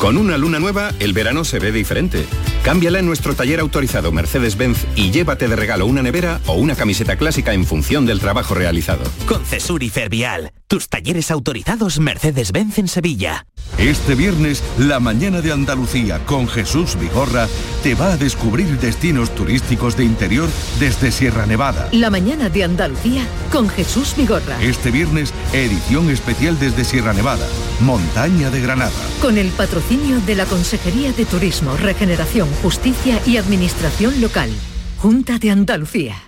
[0.00, 2.26] Con una luna nueva, el verano se ve diferente.
[2.68, 7.16] Cámbiala en nuestro taller autorizado Mercedes-Benz y llévate de regalo una nevera o una camiseta
[7.16, 9.04] clásica en función del trabajo realizado.
[9.26, 13.46] Con Cesur y Fervial, tus talleres autorizados Mercedes-Benz en Sevilla.
[13.76, 17.46] Este viernes, la mañana de Andalucía con Jesús Vigorra
[17.82, 20.48] te va a descubrir destinos turísticos de interior
[20.80, 21.88] desde Sierra Nevada.
[21.92, 24.60] La mañana de Andalucía con Jesús Vigorra.
[24.62, 27.46] Este viernes, edición especial desde Sierra Nevada,
[27.80, 28.92] Montaña de Granada.
[29.22, 34.50] Con el patrocinio de la Consejería de Turismo, Regeneración, Justicia y Administración Local.
[34.98, 36.27] Junta de Andalucía.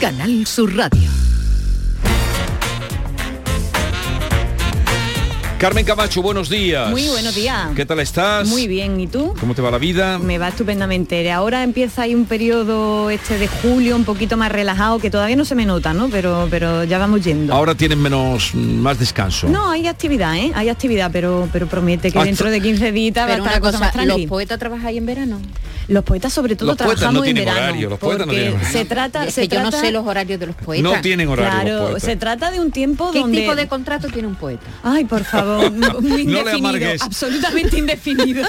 [0.00, 1.08] Canal Sur Radio.
[5.58, 6.90] Carmen Camacho, buenos días.
[6.90, 7.70] Muy buenos días.
[7.74, 8.46] ¿Qué tal estás?
[8.46, 9.34] Muy bien, ¿y tú?
[9.40, 10.18] ¿Cómo te va la vida?
[10.18, 11.32] Me va estupendamente.
[11.32, 15.46] Ahora empieza ahí un periodo este de julio un poquito más relajado, que todavía no
[15.46, 16.10] se me nota, ¿no?
[16.10, 17.54] Pero, pero ya vamos yendo.
[17.54, 19.48] Ahora tienen menos, más descanso.
[19.48, 20.52] No, hay actividad, ¿eh?
[20.54, 23.60] Hay actividad, pero, pero promete que dentro de 15 días va a estar una la
[23.60, 24.22] cosa más tranqui.
[24.22, 25.40] ¿los poetas trabajáis en verano?
[25.88, 27.58] Los poetas sobre todo Los trabajamos no en verano.
[27.58, 28.78] horario, los poetas no porque tienen horario.
[28.78, 30.82] se trata, Es se que yo no trata- sé los horarios de los poetas.
[30.92, 32.02] No tienen horario los Claro, poetas.
[32.02, 33.38] se trata de un tiempo ¿Qué donde...
[33.40, 34.66] tipo de contrato tiene un poeta?
[34.82, 37.02] Ay, por favor, muy No le indefinido, amargues.
[37.02, 38.44] absolutamente indefinido.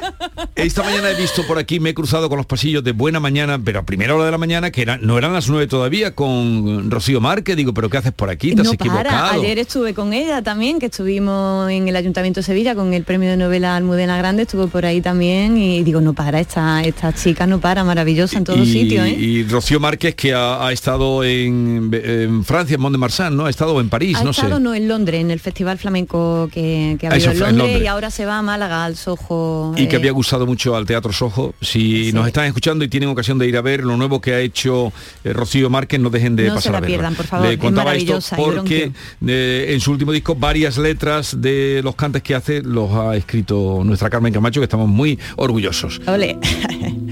[0.54, 3.58] Esta mañana he visto por aquí, me he cruzado con los pasillos de Buena Mañana,
[3.64, 6.90] pero a primera hora de la mañana, que era- no eran las nueve todavía, con
[6.90, 7.56] Rocío Márquez.
[7.56, 8.54] Digo, ¿pero qué haces por aquí?
[8.54, 9.04] ¿Te has no equivocado?
[9.08, 9.32] para.
[9.32, 13.30] Ayer estuve con ella también, que estuvimos en el Ayuntamiento de Sevilla con el premio
[13.30, 16.40] de novela Almudena Grande, estuvo por ahí también y digo, no para,
[16.80, 19.12] esta, esta chica no para, maravillosa en todos sitios, ¿eh?
[19.18, 23.46] y Rocío Márquez, que ha, ha estado en, en Francia, en Mont de Marsan, ¿no?
[23.46, 24.60] Ha estado en París, Ha no estado sé.
[24.62, 27.86] no en Londres, en el festival flamenco que, que ha Ah, habido en Londres, y
[27.86, 29.74] ahora se va a Málaga, al Soho.
[29.76, 31.54] Y que eh, había gustado mucho al Teatro Sojo.
[31.60, 34.40] Si nos están escuchando y tienen ocasión de ir a ver lo nuevo que ha
[34.40, 34.92] hecho
[35.24, 37.54] eh, Rocío Márquez, no dejen de No se pasar la a pierdan, por favor, Le
[37.54, 38.92] es contaba esto porque
[39.26, 43.82] eh, en su último disco varias letras de los cantes que hace los ha escrito
[43.84, 46.00] nuestra Carmen Camacho, que estamos muy orgullosos.
[46.06, 46.38] Ole.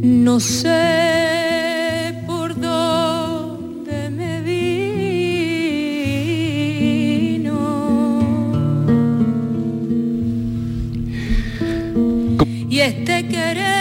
[0.00, 4.78] No sé por dónde me vino.
[12.70, 13.77] Y este querer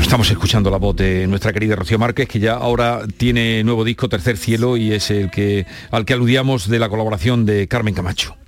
[0.00, 4.08] Estamos escuchando la voz de nuestra querida Rocío Márquez, que ya ahora tiene nuevo disco
[4.08, 8.39] Tercer Cielo y es el que al que aludíamos de la colaboración de Carmen Camacho.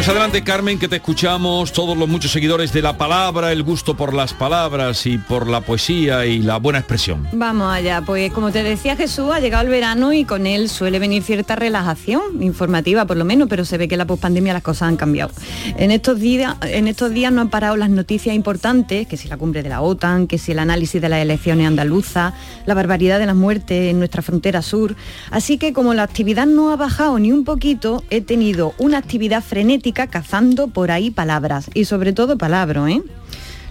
[0.00, 3.98] Pues adelante Carmen, que te escuchamos, todos los muchos seguidores de la palabra, el gusto
[3.98, 7.28] por las palabras y por la poesía y la buena expresión.
[7.34, 10.98] Vamos allá, pues como te decía Jesús, ha llegado el verano y con él suele
[10.98, 14.88] venir cierta relajación, informativa por lo menos, pero se ve que la pospandemia las cosas
[14.88, 15.32] han cambiado.
[15.76, 19.36] En estos días, en estos días no han parado las noticias importantes, que si la
[19.36, 22.32] cumbre de la OTAN, que si el análisis de las elecciones andaluzas,
[22.64, 24.96] la barbaridad de las muertes en nuestra frontera sur.
[25.30, 29.44] Así que como la actividad no ha bajado ni un poquito, he tenido una actividad
[29.44, 33.02] frenética cazando por ahí palabras y sobre todo palabras, ¿eh?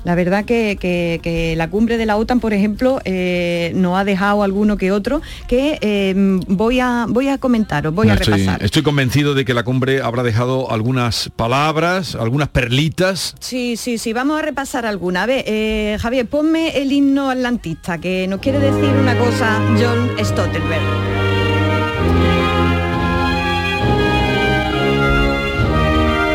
[0.05, 4.05] La verdad que, que- que la cumbre de la OTAN, por ejemplo, eh, nos ha
[4.05, 6.13] dejado alguno que otro que eh,
[6.47, 8.63] voy, a, voy a comentaros, voy a repasar.
[8.63, 13.35] estoy convencido de que la cumbre habrá dejado algunas palabras, algunas perlitas.
[13.41, 15.23] Sí, sí, sí, vamos a repasar alguna.
[15.23, 20.11] A ver, eh, Javier, ponme el himno atlantista, que nos quiere decir una cosa John
[20.25, 21.18] Stoltenberg.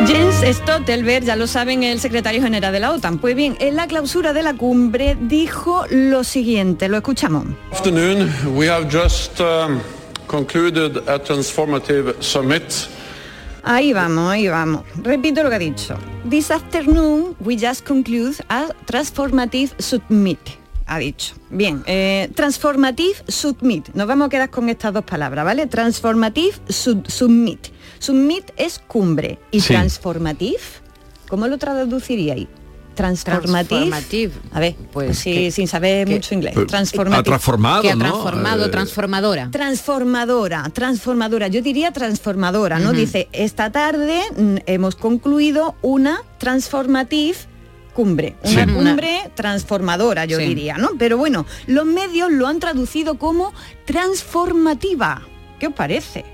[0.06, 3.18] Jens Stoltenberg, ya lo saben, el secretario general de la OTAN.
[3.18, 7.44] Pues bien, en la clausura de la cumbre dijo lo siguiente, lo escuchamos.
[7.72, 9.80] afternoon, we have just um,
[10.26, 12.62] concluded a transformative summit
[13.66, 14.82] Ahí vamos, ahí vamos.
[15.02, 15.96] Repito lo que ha dicho.
[16.28, 20.38] This afternoon we just conclude a transformative submit.
[20.86, 21.34] Ha dicho.
[21.48, 23.88] Bien, eh, transformative submit.
[23.94, 25.66] Nos vamos a quedar con estas dos palabras, ¿vale?
[25.66, 27.68] Transformative sub- submit.
[27.98, 29.38] Submit es cumbre.
[29.50, 29.68] Y Sí.
[29.74, 30.61] transformative,
[31.28, 32.46] ¿cómo lo traduciríais?
[32.94, 33.66] Transformative.
[33.90, 34.33] Transformative.
[34.52, 36.54] A ver, pues sí, sin saber mucho inglés.
[36.68, 37.18] Transformative.
[37.18, 38.04] ha transformado, Que ha ¿no?
[38.04, 39.48] transformado, Eh, transformadora.
[39.50, 42.92] Transformadora, transformadora, yo diría transformadora, ¿no?
[42.92, 47.37] Dice, esta tarde mm, hemos concluido una transformative
[47.94, 50.46] cumbre, una cumbre transformadora, yo Sí.
[50.46, 50.90] diría, ¿no?
[50.96, 53.52] Pero bueno, los medios lo han traducido como
[53.87, 55.23] transformativa.
[55.58, 56.25] ¿Qué os parece?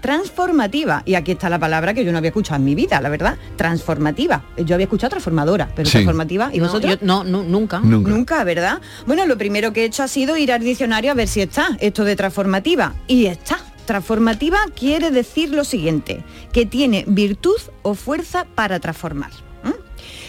[0.00, 1.02] Transformativa.
[1.04, 3.36] Y aquí está la palabra que yo no había escuchado en mi vida, la verdad,
[3.56, 4.44] transformativa.
[4.58, 5.92] Yo había escuchado transformadora, pero Sí.
[5.92, 6.50] transformativa.
[6.52, 6.98] ¿Y No, vosotros?
[7.00, 7.80] yo- no, nu- nunca.
[7.80, 8.44] Nunca.
[8.44, 8.80] ¿verdad?
[9.06, 11.76] Bueno, lo primero que he hecho ha sido ir al diccionario a ver si está
[11.80, 12.94] esto de transformativa.
[13.06, 13.58] Y está.
[13.86, 16.22] Transformativa quiere decir lo siguiente,
[16.52, 19.30] que tiene virtud o fuerza para transformar.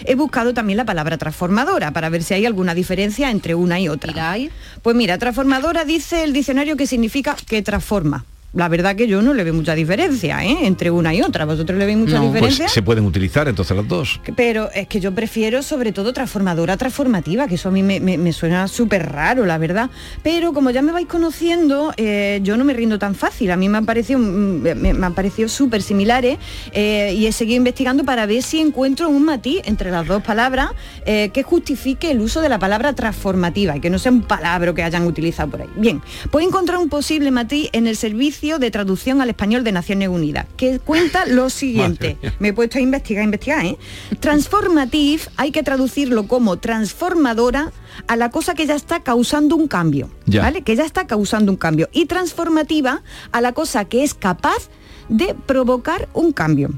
[0.03, 3.87] He buscado también la palabra transformadora para ver si hay alguna diferencia entre una y
[3.87, 4.35] otra.
[4.81, 8.25] Pues mira, transformadora dice el diccionario que significa que transforma.
[8.53, 10.57] La verdad que yo no le veo mucha diferencia ¿eh?
[10.63, 11.45] entre una y otra.
[11.45, 12.67] ¿Vosotros le veis mucha Pues diferencia?
[12.67, 14.19] se pueden utilizar entonces las dos.
[14.35, 18.17] Pero es que yo prefiero sobre todo transformadora transformativa, que eso a mí me, me-
[18.17, 19.89] me suena súper raro, la verdad.
[20.21, 23.51] Pero como ya me vais conociendo, eh, yo no me rindo tan fácil.
[23.51, 26.37] A mí me han parecido, mm, me, me han parecido súper similares
[26.73, 30.71] eh, y he seguido investigando para ver si encuentro un matiz entre las dos palabras
[31.05, 34.73] eh, que justifique el uso de la palabra transformativa y que no sea un palabra
[34.73, 35.69] que hayan utilizado por ahí.
[35.77, 40.09] Bien, puedo encontrar un posible matiz en el servicio de traducción al español de Naciones
[40.09, 42.17] Unidas, que cuenta lo siguiente.
[42.39, 43.77] Me he puesto a investigar, investigar, ¿eh?
[44.19, 47.71] Transformative hay que traducirlo como transformadora
[48.07, 50.41] a la cosa que ya está causando un cambio, Ya.
[50.41, 50.63] ¿vale?
[50.63, 51.89] Que ya está causando un cambio.
[51.91, 54.69] Y transformativa a la cosa que es capaz
[55.09, 56.69] de provocar un cambio.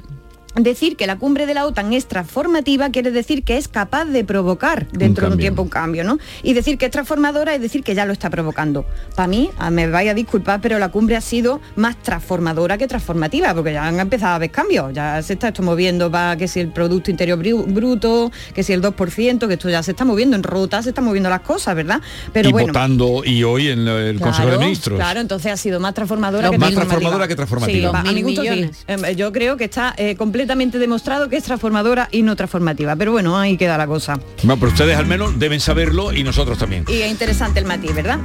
[0.55, 4.23] Decir que la cumbre de la OTAN es transformativa quiere decir que es capaz de
[4.23, 6.19] provocar dentro de un tiempo un cambio, ¿no?
[6.43, 8.85] Y decir que es transformadora es decir que ya lo está provocando.
[9.15, 12.87] Para mí, ah, me vaya a disculpar, pero la cumbre ha sido más transformadora que
[12.87, 14.93] transformativa, porque ya han empezado a haber cambios.
[14.93, 18.73] Ya se está esto moviendo para que si el Producto Interior Bru- Bruto, que si
[18.73, 21.75] el 2%, que esto ya se está moviendo en rota, se están moviendo las cosas,
[21.75, 21.99] ¿verdad?
[22.31, 22.67] Pero y bueno.
[22.67, 24.99] votando y hoy en el Consejo de Ministros.
[24.99, 27.89] Claro, entonces ha sido más transformadora que más transformadora que transformativa.
[27.91, 28.49] Sí, a mi mil gusto sí.
[28.49, 28.85] millones.
[29.17, 32.95] Yo creo que está eh, completamente demostrado que es transformadora y no transformativa.
[32.95, 34.19] Pero bueno, ahí queda la cosa.
[34.43, 36.85] Bueno, pero ustedes al menos deben saberlo y nosotros también.
[36.87, 38.19] Y es interesante el matiz, ¿verdad?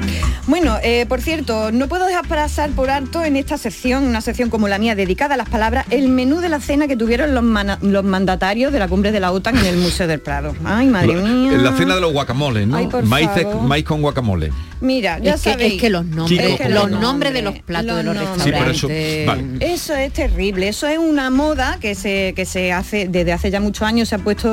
[0.47, 4.51] Bueno, eh, por cierto, no puedo dejar pasar por alto en esta sección, una sección
[4.51, 8.05] como la mía dedicada a las palabras, el menú de la cena que tuvieron los,
[8.05, 10.55] mandatarios de la cumbre de la OTAN en el Museo del Prado.
[10.65, 11.53] Ay, madre mía.
[11.53, 12.77] En la cena de los guacamoles, ¿no?
[12.77, 12.89] Ay,
[13.63, 14.51] maíz, con guacamole.
[14.81, 15.75] Mira, ya Es que- sabéis.
[15.75, 18.43] es que los nombres- es que los nombres de los platos de los nombres.
[18.45, 18.89] Sí, por eso.
[18.89, 19.45] Vale.
[19.61, 23.61] Eso es terrible, eso es una moda que se, que se hace desde hace ya
[23.61, 24.49] muchos años, se ha puesto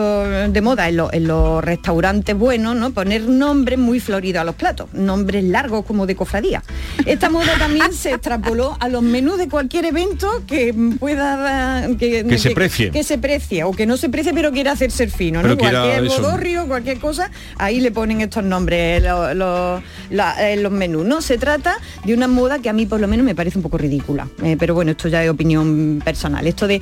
[0.50, 2.92] de moda en, lo- en los restaurantes buenos, ¿no?
[2.92, 6.64] Poner nombres muy floridos a los platos, nombres largos como de cofradía.
[7.06, 12.38] Esta moda también se extrapoló a los menús de cualquier evento que pueda que, Que
[12.38, 12.92] se precie.
[12.92, 15.58] que se precie o que no se precie pero quiera hacerse fino, ¿no?
[15.58, 21.22] Cualquier bodorrio, cualquier cosa, ahí le ponen estos nombres lo- lo- la- los menús, ¿no?
[21.22, 23.78] Se trata de una moda que a mí por lo menos me parece un poco
[23.78, 24.28] ridícula.
[24.44, 26.46] Eh, pero bueno, esto ya es opinión personal.
[26.48, 26.82] Esto de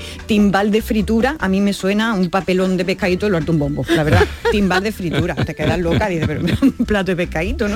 [0.64, 3.59] timbal de fritura, a mí me suena un papelón de pescadito y lo harto un
[3.59, 4.24] bombo, la verdad.
[4.51, 7.76] timbal de fritura, te quedas loca, dices, pero un plato de pescadito, ¿no?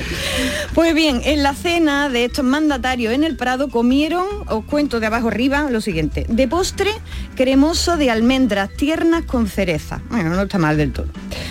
[0.74, 5.08] Pues bien, en la cena de estos mandatarios en el Prado comieron, os cuento de
[5.08, 6.26] abajo arriba, lo siguiente.
[6.30, 6.92] De postre,
[7.36, 10.02] cremoso de almendras tiernas con cereza.
[10.10, 11.08] Bueno, no está mal del todo.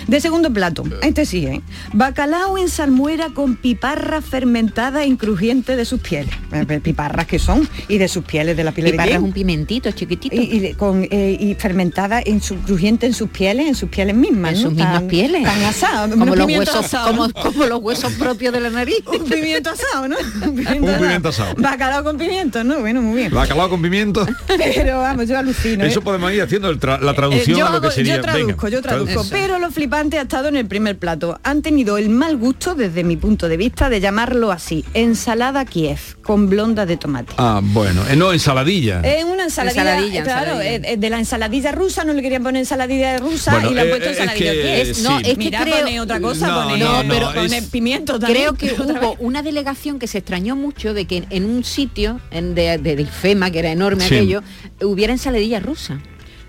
[0.07, 1.61] De segundo plato, este sí, ¿eh?
[1.93, 6.33] Bacalao en salmuera con piparras fermentadas e crujiente de sus pieles.
[6.51, 9.17] Eh, Piparras que son, y de sus pieles, de la piel de Piparra quién?
[9.17, 10.35] es un pimentito chiquitito.
[10.35, 13.89] Y, y de- con, eh, y fermentada en su crujiente en sus pieles, en sus
[13.89, 14.53] pieles mismas.
[14.53, 14.63] En ¿no?
[14.69, 15.43] sus mismas Tan- pieles.
[15.43, 18.97] Tan asado, Como los huesos- asados, como- los huesos propios de la nariz.
[19.05, 20.15] un pimiento asado, ¿no?
[20.43, 20.49] Un
[20.83, 21.53] Un pimiento asado.
[21.57, 22.79] Bacalao con pimiento, ¿no?
[22.79, 23.33] Bueno, muy bien.
[23.33, 24.25] Bacalao con pimiento.
[24.47, 25.83] Pero vamos, yo alucino.
[25.83, 25.87] ¿eh?
[25.87, 28.15] Eso podemos ir haciendo el tra- la traducción Eh, yo, a lo que sería.
[28.17, 31.39] yo traduzco, Venga, yo traduzco, pero lo flipante ha estado en el primer plato.
[31.43, 35.99] Han tenido el mal gusto, desde mi punto de vista, de llamarlo así, ensalada Kiev,
[36.23, 37.33] con blonda de tomate.
[37.37, 39.01] Ah, bueno, eh, no, ensaladilla.
[39.01, 40.87] Es una ensaladilla, Ensaladilla, eh, claro, ensaladilla.
[40.89, 43.81] eh, eh, de la ensaladilla rusa, no le querían poner ensaladilla rusa Bueno, y le
[43.81, 44.89] han eh, puesto es ensaladilla que- Kiev.
[44.91, 45.23] Es- No, sí.
[45.25, 45.77] es que Mira, creo...
[45.79, 48.39] pone otra cosa, No, pone, no, no, pone es- pimiento también.
[48.39, 52.19] Creo que otra hubo una delegación que se extrañó mucho de que en un sitio
[52.31, 54.15] en de, de, de IFEMA, que era enorme Sí.
[54.15, 54.41] aquello,
[54.81, 55.99] hubiera ensaladilla rusa.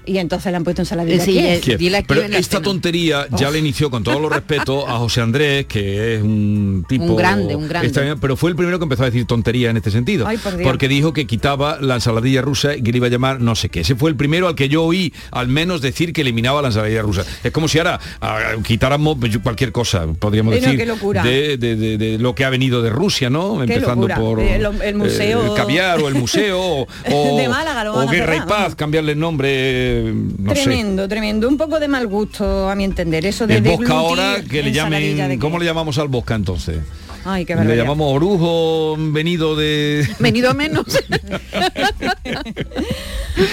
[0.07, 1.74] Y entonces le han puesto ensaladilla Sí, Kiev.
[1.74, 5.20] eh, dile aquí Pero esta tontería ya le inició con todo los respetos a José
[5.20, 7.88] Andrés, que es un tipo Un grande, un grande.
[7.88, 10.26] extraño, pero fue el primero que empezó a decir tontería en este sentido.
[10.26, 10.66] Ay, por Dios.
[10.66, 13.68] porque dijo que quitaba la ensaladilla rusa y que le iba a llamar no sé
[13.68, 13.80] qué.
[13.80, 17.03] Ese fue el primero al que yo oí al menos decir que eliminaba la ensaladilla
[17.03, 17.24] rusa.
[17.44, 21.99] Es como si ahora ah, quitáramos cualquier cosa, podríamos Ay, no, decir, de, de- de-
[21.99, 23.59] de lo que ha venido de Rusia, ¿no?
[23.59, 24.16] Qué Empezando locura.
[24.16, 28.09] por El- el museo- el caviar o el museo o, o- De Málaga lo o
[28.09, 30.62] Guerra y Paz, cambiarle el nombre, eh, no sé.
[30.62, 31.49] tremendo, tremendo.
[31.49, 33.24] Un poco de mal gusto, a mi entender.
[33.26, 36.78] Eso de El Bosca ahora, que le llamen, ¿cómo le llamamos al Bosca entonces?
[37.24, 40.09] Ay, qué Le llamamos orujo venido de...
[40.18, 40.86] Venido a menos.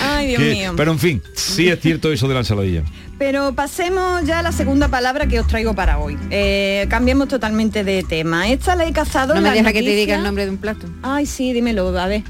[0.02, 0.74] Ay, Dios que- mío.
[0.78, 2.84] pero en fin, sí es cierto eso de la ensaladilla.
[3.18, 6.18] Pero pasemos ya a la segunda palabra que os traigo para hoy.
[6.32, 8.50] Eh, cambiemos totalmente de tema.
[8.50, 10.52] Esta la he cazado No en me las deja que te diga el nombre de
[10.52, 10.88] un plato.
[11.02, 12.24] Ay, sí, dímelo, a ver.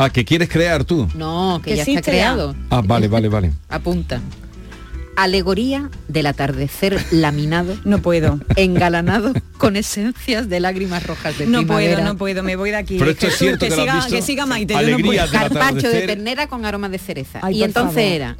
[0.00, 1.08] Ah, ¿que quieres crear tú?
[1.16, 2.54] No, que, Que ya está existe creado.
[2.70, 3.52] Ah, vale, vale, vale.
[3.68, 4.20] Apunta.
[5.16, 7.76] Alegoría del atardecer laminado.
[7.84, 8.38] No puedo.
[8.54, 11.96] Engalanado con esencias de lágrimas rojas de No primavera.
[11.96, 12.96] puedo, no puedo, me voy de aquí.
[12.98, 14.10] Pero esto es Jesús, cierto que siga, visto.
[14.12, 15.32] que siga Maite, yo no Alegría puedo.
[15.32, 17.40] Carpacho de ternera con aroma de cereza.
[17.42, 18.10] Ay, y entonces favor.
[18.12, 18.36] era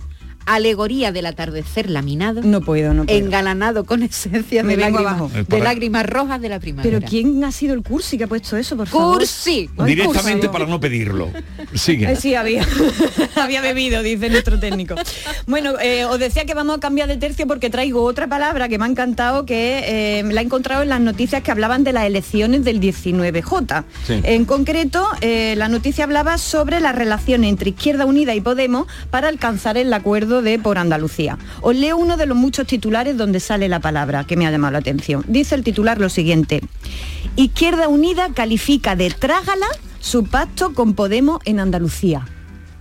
[0.55, 2.43] alegoría del atardecer laminado.
[2.43, 3.19] No puedo, no puedo.
[3.19, 5.31] Engalanado con esencias Me de vengo lágrimas, abajo.
[5.35, 6.99] Eh, de lágrimas rojas de la primavera.
[6.99, 9.19] Pero ¿quién ha sido el cursi que ha puesto eso, por favor?
[9.19, 9.69] Cursi.
[9.79, 10.53] Ay, Directamente cursi.
[10.59, 11.31] para no pedirlo.
[11.75, 12.13] Sigue.
[12.13, 12.67] Eh, sí, había,
[13.37, 14.95] había bebido, dice nuestro técnico.
[15.47, 18.79] Bueno, eh, os decía que vamos a cambiar de tercio porque traigo otra palabra que
[18.79, 22.05] me ha encantado, que eh, la he encontrado en las noticias que hablaban de las
[22.05, 23.85] elecciones del 19J.
[24.07, 24.21] Sí.
[24.23, 29.29] En concreto, eh, la noticia hablaba sobre la relación entre Izquierda Unida y Podemos para
[29.29, 31.39] alcanzar el acuerdo de por Andalucía.
[31.61, 34.73] Os leo uno de los muchos titulares donde sale la palabra que me ha llamado
[34.73, 35.25] la atención.
[35.29, 36.61] Dice el titular lo siguiente.
[37.37, 39.67] Izquierda Unida califica de trágala
[40.01, 42.27] su pacto con Podemos en Andalucía.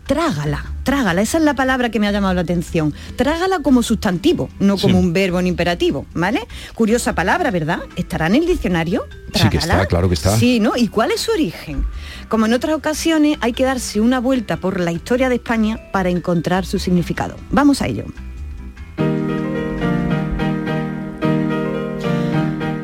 [0.06, 2.94] Trágala, trágala, esa es la palabra que me ha llamado la atención.
[3.18, 5.06] Trágala como sustantivo, no como Sí.
[5.06, 6.40] un verbo en imperativo, ¿vale?
[6.76, 7.80] Curiosa palabra, ¿verdad?
[7.98, 9.04] ¿Estará en el diccionario?
[9.34, 9.86] Sí que está, Trágala.
[9.88, 10.38] claro que está.
[10.38, 10.78] Sí, ¿no?
[10.78, 11.86] ¿Y cuál es su origen?
[12.30, 16.10] Como en otras ocasiones, hay que darse una vuelta por la historia de España para
[16.10, 17.36] encontrar su significado.
[17.52, 18.06] Vamos a ello.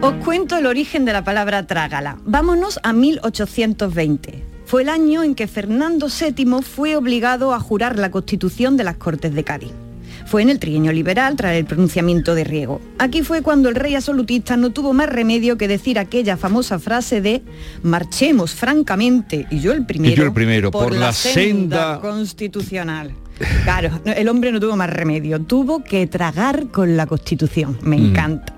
[0.01, 2.17] Os cuento el origen de la palabra trágala.
[2.25, 4.43] Vámonos a 1820.
[4.73, 8.95] Fue el año en que Fernando VII fue obligado a jurar la constitución de las
[8.97, 9.69] Cortes de Cádiz.
[10.25, 12.81] Fue en el trienio liberal tras el pronunciamiento de Riego.
[12.97, 17.21] Aquí fue cuando el rey absolutista no tuvo más remedio que decir aquella famosa frase
[17.21, 17.43] de
[17.83, 23.11] marchemos francamente y yo el primero, yo el primero, por la senda- constitucional.
[23.65, 27.77] Claro, el hombre no tuvo más remedio, tuvo que tragar con la constitución.
[27.83, 28.05] Me Mm.
[28.07, 28.52] encanta.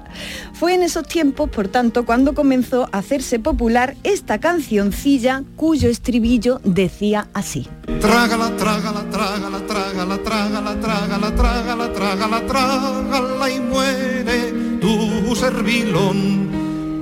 [0.53, 6.61] Fue en esos tiempos, por tanto, cuando comenzó a hacerse popular esta cancioncilla cuyo estribillo
[6.63, 7.67] decía así.
[7.99, 16.45] Trágala, trágala, trágala, trágala, trágala, trágala, trágala, trágala, trágala y muere tu servilón.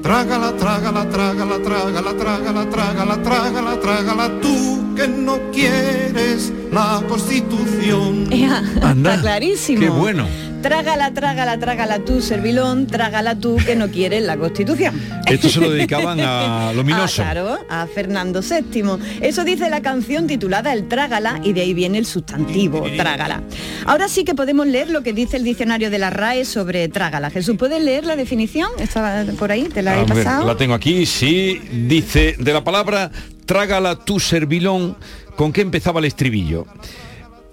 [0.01, 8.27] Trágala, trágala, trágala, trágala, trágala, trágala, trágala, trágala, tú que no quieres la constitución.
[8.31, 9.79] Está clarísimo.
[9.79, 10.27] qué bueno.
[10.63, 14.97] Trágala, trágala, trágala tú, servilón, trágala tú que no quieres la constitución.
[15.25, 17.21] Esto se lo dedicaban a Luminoso.
[17.21, 19.19] Ah, claro, a Fernando VII.
[19.19, 23.43] Eso dice la canción titulada El Trágala y de ahí viene el sustantivo, Trágala.
[23.85, 27.29] Ahora sí que podemos leer lo que dice el diccionario de la RAE sobre Trágala.
[27.29, 28.69] Jesús, ¿puedes leer la definición?
[28.79, 30.47] Estaba por ahí, te la he ver, pasado.
[30.47, 31.59] la tengo aquí, sí.
[31.87, 33.11] Dice, de la palabra
[33.45, 34.95] trágala tu servilón,
[35.35, 36.65] ¿con qué empezaba el estribillo?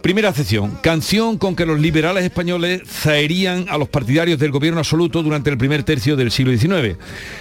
[0.02, 5.22] Primera acepción, canción con que los liberales españoles zaherían a los partidarios del gobierno absoluto
[5.22, 6.96] durante el primer tercio del siglo XIX.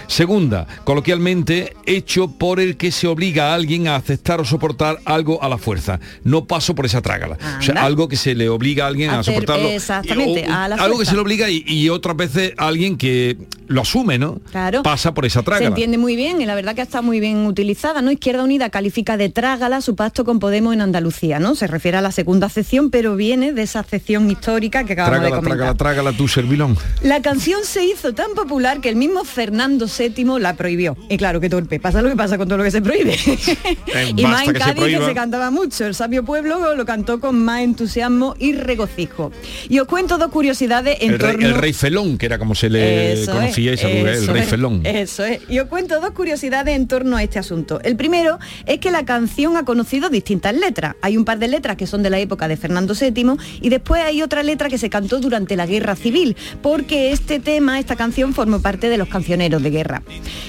[0.06, 5.42] Segunda, coloquialmente, hecho por el que se obliga a alguien a aceptar o soportar algo
[5.42, 6.00] a la fuerza.
[6.22, 7.38] No paso por esa trágala.
[7.58, 9.68] O sea, algo que se le obliga a alguien a Hacer- soportarlo.
[9.70, 12.98] exactamente, O- a la algo que se le obliga y, y otras veces a alguien
[12.98, 13.38] que
[13.68, 14.38] lo asume, ¿no?
[14.50, 14.82] Claro.
[14.82, 15.68] Pasa por esa Se trágala.
[15.68, 18.10] entiende muy bien y la verdad que está muy bien utilizada, ¿no?
[18.10, 21.54] Izquierda Unida califica de trágala su pacto con Podemos en Andalucía, ¿no?
[21.54, 25.28] Se refiere a la segunda acepción, pero viene de esa acepción histórica que acabamos de
[25.28, 25.76] Trágala, comentar.
[25.76, 26.76] trágala, trágala tu servilón.
[27.02, 30.96] La canción se hizo tan popular que el mismo Fernando VII la prohibió.
[31.08, 33.16] Y claro, qué torpe, pasa lo que pasa con todo lo que se prohíbe.
[34.16, 35.86] y más en que se Cádiz que se cantaba mucho.
[35.86, 39.32] El sabio pueblo lo cantó con más entusiasmo y regocijo.
[39.68, 41.46] Y os cuento dos curiosidades en El rey, torno...
[41.48, 44.48] el rey Felón, que era como se le Eso conocía es, esa el rey es,
[44.48, 44.84] Felón.
[44.84, 45.40] Eso es.
[45.48, 47.80] Y os cuento dos curiosidades en torno a este asunto.
[47.82, 50.96] El primero es que la canción ha conocido distintas letras.
[51.02, 54.02] Hay un par de letras que son de la época de Fernando VII y después
[54.02, 58.34] hay otra letra que se cantó durante la Guerra Civil, porque este tema, esta canción,
[58.34, 60.02] formó parte de los cancioneros de guerra.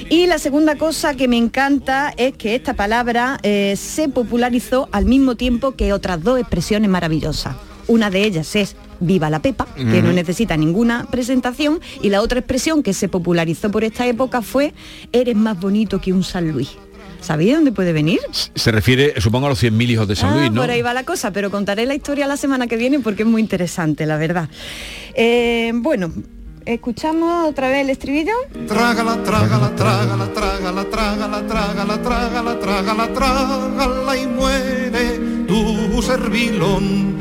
[0.10, 5.06] Y la segunda cosa que me encanta es que esta palabra eh, se popularizó al
[5.06, 7.56] mismo tiempo que otras dos expresiones maravillosas.
[7.88, 12.40] Una de ellas es Viva la Pepa, que no necesita ninguna presentación, y la otra
[12.40, 14.74] expresión que se popularizó por esta época fue
[15.12, 16.78] Eres más bonito que un San Luis.
[17.22, 18.20] ¿Sabéis dónde puede venir?
[18.56, 20.62] Se refiere, supongo, a los 100.000 hijos de San Ah, Luis, ¿no?
[20.62, 23.30] por ahí va la cosa, pero contaré la historia la semana que viene porque es
[23.30, 24.50] muy interesante, la verdad.
[25.14, 26.12] Eh, bueno,
[26.66, 28.34] escuchamos otra vez el estribillo.
[28.68, 37.12] Trágala, trágala, trágala, trágala, trágala, trágala, trágala, trágala, trágala y muere tu servilón.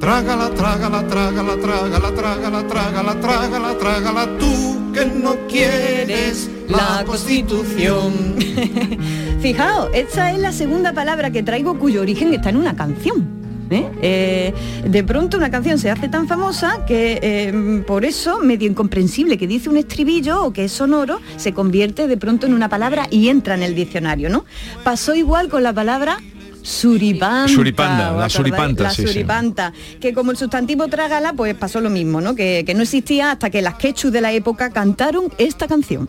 [0.00, 8.36] Trágala, trágala, trágala, trágala, trágala, trágala, trágala, trágala tú que no quieres la constitución.
[9.42, 13.40] Fijaos, esta es la segunda palabra que traigo cuyo origen está en una canción.
[13.70, 13.88] ¿Eh?
[14.02, 19.36] eh de pronto una canción se hace tan famosa que em, por eso, medio incomprensible,
[19.36, 23.06] que dice un estribillo o que es sonoro, se convierte de pronto en una palabra
[23.10, 24.46] y entra en el diccionario, ¿no?
[24.82, 26.18] Pasó igual con la palabra
[26.62, 27.48] suripanta.
[27.48, 29.08] Suripanta, ¿os la suripanta, La sí, sí.
[29.08, 32.34] suripanta, que como el sustantivo trágala, pues pasó lo mismo, ¿no?
[32.34, 36.08] Que, que no existía hasta que las quechus de la época cantaron esta canción.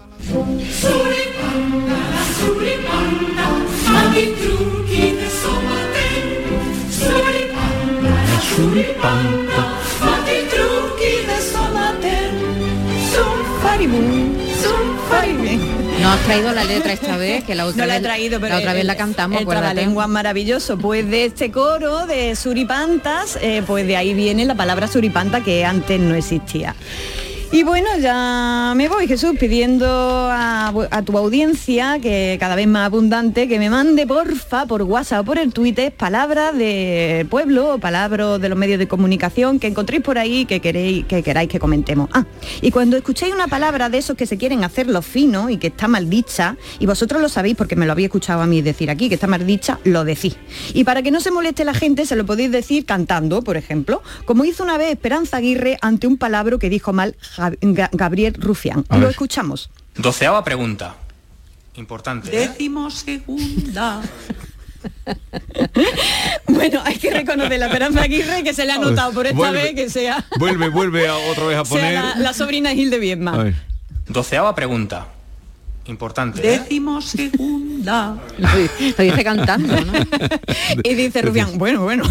[8.55, 9.50] Suripanta,
[16.33, 18.59] traído la letra esta vez, que la otra No la he vez traído, pero la
[18.59, 20.77] otra vez el- la cantamos, el trabalengua maravilloso.
[20.77, 25.65] Pues de este coro de suripantas, eh, pues de ahí viene la palabra suripanta que
[25.65, 26.75] antes no existía.
[27.53, 30.71] Y bueno, ya me voy, Jesús, pidiendo a,
[31.05, 35.37] tu audiencia, que cada vez más abundante, que me mande porfa por WhatsApp o por
[35.37, 40.17] el Twitter palabras de pueblo o palabras de los medios de comunicación que encontréis por
[40.17, 42.09] ahí que queréis que queráis que comentemos.
[42.13, 42.25] Ah,
[42.61, 45.67] y cuando escuchéis una palabra de esos que se quieren hacer los finos y que
[45.67, 48.89] está mal dicha, y vosotros lo sabéis porque me lo habéis escuchado a mí decir
[48.89, 50.37] aquí, que está mal dicha, lo decís.
[50.73, 54.01] Y para que no se moleste la gente, se lo podéis decir cantando, por ejemplo,
[54.23, 57.17] como hizo una vez Esperanza Aguirre ante un palabro que dijo mal
[57.91, 58.85] Gabriel Rufián.
[58.89, 59.11] A Lo ver.
[59.11, 59.69] escuchamos.
[59.95, 60.95] Doceava pregunta.
[61.75, 62.29] Importante.
[62.35, 62.47] ¿eh?
[62.49, 64.01] Décimo segunda.
[66.47, 69.63] Bueno, hay que reconocer la Esperanza Aguirre que se le ha notado por esta Vuelve.
[69.63, 71.93] vez que sea, Vuelve, vuelve a- otra vez a sea poner.
[71.93, 73.53] la, la sobrina de Gil de Viedma.
[74.07, 75.07] Doceava pregunta.
[75.87, 76.39] Importante.
[76.47, 76.59] ¿eh?
[76.59, 78.15] Décimo segunda.
[78.37, 79.93] Lo di- lo dice cantando, ¿no?
[80.83, 82.03] Y dice Rufián, bueno, bueno.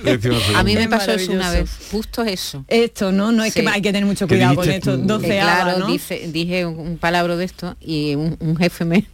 [0.56, 2.64] A mí me pasó eso una vez, justo eso.
[2.68, 3.30] Esto, ¿no?
[3.30, 4.98] No es que hay que tener mucho ¿Qué cuidado con esto.
[4.98, 5.04] tú?
[5.06, 5.86] 12 Eh, claro, ¿no?
[5.88, 9.04] dice- dije un, un palabra de esto y un, un jefe me,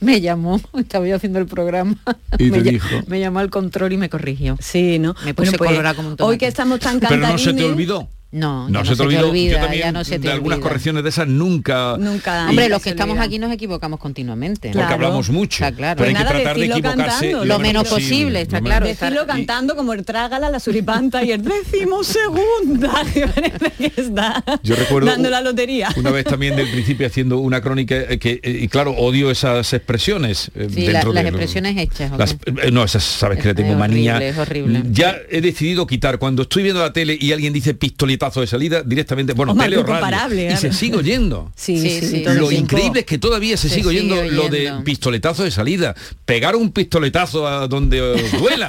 [0.00, 1.96] me llamó, estaba yo haciendo el programa,
[2.38, 2.88] Y me, te lla- dijo.
[3.06, 4.56] me llamó al control y me corrigió.
[4.60, 5.14] Sí, ¿no?
[5.24, 6.32] Me puse Bueno, pues, colorada como un tomate.
[6.32, 8.08] Hoy que estamos tan Pero no se te olvidó.
[8.30, 9.30] No, No ya se te olvidó.
[9.30, 10.68] olvida, Yo también ya no se te de algunas olvida.
[10.68, 11.96] correcciones de esas nunca.
[11.98, 12.40] Nunca.
[12.48, 13.24] Hombre, nunca los que estamos olvida.
[13.24, 14.70] aquí nos equivocamos continuamente.
[14.74, 15.64] Porque hablamos mucho.
[15.64, 15.96] Está claro.
[15.96, 18.84] Pero hay Pues que nada, tratar de decirlo equivocarse cantando, Lo menos posible, está claro.
[18.84, 22.92] menos- Decirlo cantando como el trágala, la suripanta y el décimo segunda.
[23.14, 25.88] que parece que está Yo recuerdo dando la lotería.
[25.96, 29.72] una vez también del principio haciendo una crónica eh, que eh, y claro odio esas
[29.72, 32.12] expresiones eh, Sí, dentro la- las de lo- expresiones hechas.
[32.12, 34.82] ¿o las- eh, no esas sabes que le tengo horrible, manía es horrible.
[34.90, 37.72] ya he decidido quitar cuando estoy viendo la tele y alguien dice
[38.18, 41.52] pistoletazo de salida directamente bueno Hombre, tele o algo radio comparable, y se sigue oyendo
[41.56, 44.72] Sí, Sí, sí, lo increíble es que todavía se, Se sigue oyendo, sigue lo de
[44.84, 45.94] pistoletazo de salida.
[46.24, 48.68] Pegar un pistoletazo a donde os duela.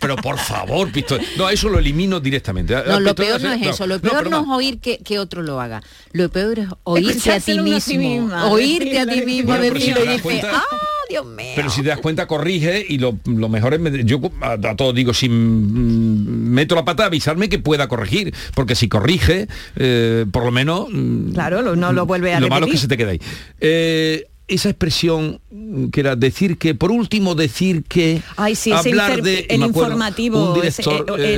[0.00, 1.20] Pero por favor, pistol...
[1.36, 2.74] No, eso lo elimino directamente.
[2.74, 5.42] No, lo Pistoletazo- peor no es eso, lo peor no, es oír que, que otro
[5.42, 5.82] lo haga.
[6.12, 7.98] Lo peor es oírte a ti mismo.
[7.98, 10.62] misma, oírte a ti mismo Bueno, pero si decirlo te y dices, ¡ah,
[11.08, 11.52] Dios mío!
[11.54, 13.80] Pero si te das cuenta, corrige y lo, lo mejor es...
[14.04, 18.34] Yo a, a todos digo, si mm, meto la pata, avisarme que pueda corregir.
[18.54, 20.86] Porque si corrige, eh, por lo menos...
[20.90, 23.20] mm, Claro, lo- no lo vuelve a Lo malo es que se te queda ahí.
[23.60, 25.40] Eh, esa expresión
[25.92, 28.22] que era decir que, por último, decir que...
[28.36, 29.46] Ay, sí, hablar de...
[29.48, 31.34] el me acuerdo, informativo, Un ese, director eh,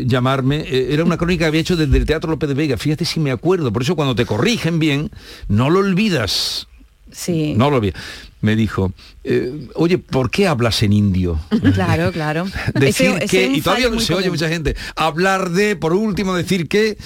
[0.00, 2.76] el- llamarme, eh, era una crónica que había hecho desde el Teatro López de Vega.
[2.76, 3.72] Fíjate si me acuerdo.
[3.72, 5.10] Por eso cuando te corrigen bien,
[5.48, 6.66] no lo olvidas.
[7.12, 7.54] Sí.
[7.56, 8.00] No lo olvidas.
[8.42, 8.92] Me dijo,
[9.24, 11.38] eh, oye, ¿por qué hablas en indio?
[11.74, 12.46] Claro, claro.
[12.74, 16.68] decir Ese- que, y todavía muy se oye mucha gente, hablar de, por último, decir
[16.68, 16.98] que,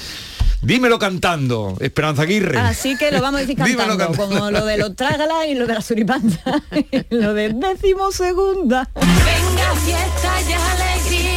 [0.62, 2.58] dímelo cantando, Esperanza Aguirre.
[2.58, 4.16] Así que lo vamos a decir cantando, cantando.
[4.16, 6.62] como lo de los trágala y lo de la suripanta.
[7.10, 8.88] lo de décimo segunda.
[8.94, 11.35] Venga, fiesta y alegría.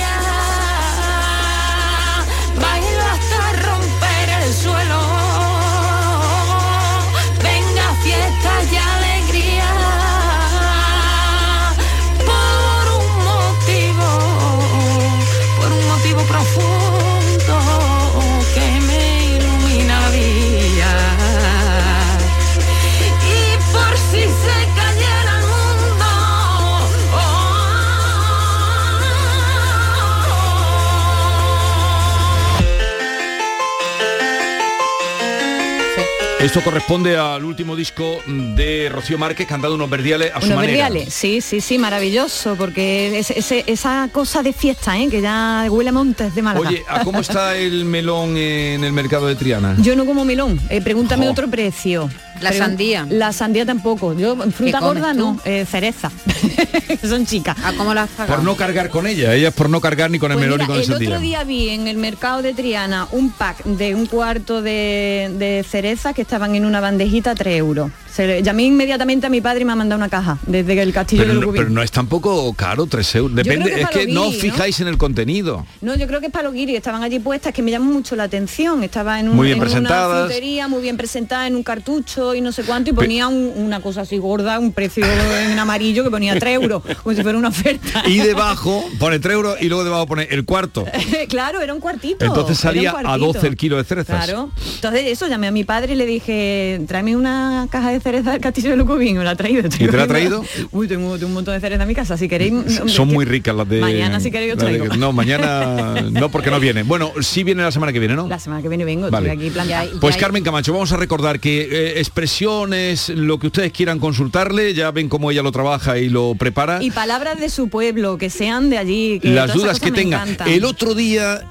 [36.50, 40.90] Esto corresponde al último disco de Rocío Márquez cantando unos verdiales a su Unos manera.
[40.90, 43.30] verdiales, sí, sí, sí, maravilloso, porque es-
[43.68, 45.10] esa cosa de fiesta, ¿eh?
[45.12, 46.68] que ya huele a montes de Málaga.
[46.68, 49.76] Oye, ¿a cómo está el melón en el mercado de Triana?
[49.80, 52.10] Yo no como melón, eh, pregúntame otro precio.
[52.42, 53.06] La sandía.
[53.10, 54.14] La sandía tampoco.
[54.14, 55.20] Yo fruta gorda tú?
[55.20, 56.12] no, eh, cereza.
[57.08, 57.58] Son chicas.
[57.64, 60.32] ¿A cómo las Por no cargar con ella, ella es por no cargar ni con
[60.32, 61.10] el Pues melón mira, ni con el el sandía.
[61.10, 65.66] otro día vi en el mercado de Triana un pack de un cuarto de, de
[65.70, 67.92] cereza que estaban en una bandejita a 3 euros.
[68.14, 70.92] Se le- llamé inmediatamente a mi padre y me ha mandado una caja desde el
[70.94, 73.36] castillo Pero del no, pero no es tampoco caro, 3 euros.
[73.36, 75.66] Depende, que es que no os fijáis en el contenido.
[75.82, 78.16] No, yo creo que es para los guiris, estaban allí puestas, que me llaman mucho
[78.16, 78.84] la atención.
[78.84, 80.26] Estaba en, un- Muy bien en una presentadas.
[80.28, 83.80] frutería, muy bien presentada, en un cartucho y no sé cuánto, y ponía un- una
[83.82, 87.50] cosa así gorda, un precio en amarillo que ponía 3 euros, como si fuera una
[87.50, 88.04] oferta.
[88.08, 90.86] Y debajo pone 3 euros y luego debajo pone el cuarto.
[91.30, 92.26] claro, era un cuartito.
[92.26, 93.18] Entonces salía a cuartito.
[93.34, 94.26] 12 el kilo de cerezas.
[94.26, 94.50] Claro.
[94.76, 98.42] Entonces eso, llamé a mi padre y le dije, tráeme una caja de cereza del
[98.42, 99.66] castillo de Lucubín, me la ha traído.
[99.68, 100.44] ¿Y te la ha traído?
[100.72, 102.54] Uy, tengo, tengo un montón de cereza en mi casa, si queréis.
[102.88, 103.80] Son muy ricas las de...
[103.82, 104.96] Mañana, si queréis, os las de- traigo.
[104.98, 106.84] No, mañana no porque no viene.
[106.84, 108.28] Bueno, sí viene la semana que viene, ¿no?
[108.28, 109.30] La semana que viene vengo, Vale.
[109.30, 109.86] estoy aquí plantada.
[110.02, 114.92] Pues Carmen Camacho, vamos a recordar que eh, expresiones, lo que ustedes quieran consultarle, ya
[114.92, 116.82] ven cómo ella lo trabaja y lo prepara.
[116.84, 119.20] Y palabras de su pueblo, que sean de allí.
[119.20, 120.22] Que Las dudas que cosas me tenga.
[120.24, 120.48] encantan.
[120.50, 121.42] El otro día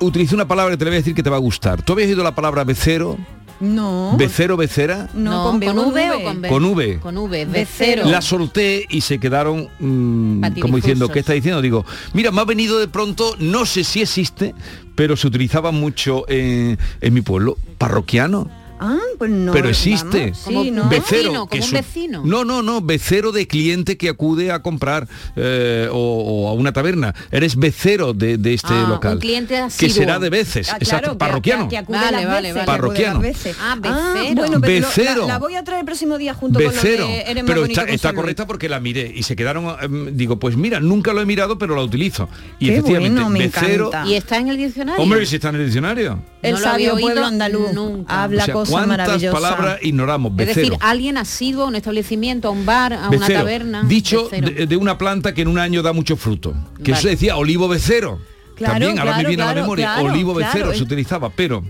[0.00, 1.82] utilicé una palabra que te la voy a decir que te va a gustar.
[1.82, 3.16] ¿Tú habías oído la palabra becero?
[3.60, 4.14] No.
[4.16, 5.08] ¿Becero, becera?
[5.14, 6.48] No, con, B, con V o con B.
[6.48, 6.98] Con V.
[7.00, 8.04] Con V, De becero.
[8.04, 11.08] La solté y se quedaron mm, como diciendo.
[11.08, 11.62] ¿qué está diciendo?
[11.62, 14.54] Digo, mira, me ha venido de pronto, no sé si existe,
[14.94, 18.48] pero se utilizaba mucho en, en mi pueblo, parroquiano.
[18.78, 19.52] Ah, pues no.
[19.52, 20.32] pero existe.
[20.44, 20.88] vamos, sí, ¿no?
[20.88, 22.22] Becero, Vecino, que como es un vecino.
[22.24, 26.72] No, no, no, becero de cliente que acude a comprar eh, o, o a una
[26.72, 27.14] taberna.
[27.30, 29.18] Eres becero de, de este Ah, un local.
[29.18, 30.68] cliente que será de veces.
[30.70, 31.68] Ah, Exacto, claro, que- parroquiano.
[31.68, 32.42] Que, acude Vale, las vale, vale.
[32.52, 33.12] que acude Parroquiano.
[33.14, 33.56] las veces.
[33.60, 34.34] Ah, becero.
[34.34, 35.20] bueno, pero lo- Becero.
[35.22, 37.04] la, la voy a traer el próximo día junto Becero.
[37.04, 39.74] con lo de Eres más pero está, está correcta porque la miré y se quedaron,
[39.80, 42.28] em, digo, pues mira, nunca lo he mirado, pero la utilizo.
[42.58, 43.88] Y Qué efectivamente, bueno, me becero.
[43.88, 44.10] encanta.
[44.10, 45.02] ¿Y está en el diccionario?
[45.02, 46.18] Hombre, si está en el diccionario.
[46.42, 48.22] El No lo había sabio oído pueblo andaluz nunca.
[48.22, 50.32] habla o sea, ¿cuántas palabras ignoramos?
[50.38, 50.76] Es decir, Becero.
[50.80, 53.40] alguien asiduo a un establecimiento, a un bar, a una Becero.
[53.40, 53.82] taberna.
[53.84, 54.50] Dicho becero.
[54.50, 56.52] de, de una planta que en un año da mucho fruto.
[56.82, 56.92] Que Vale.
[56.92, 58.20] eso se decía olivo becero.
[58.56, 61.62] Claro, También, ahora me claro, viene a la memoria, olivo becero se utilizaba, pero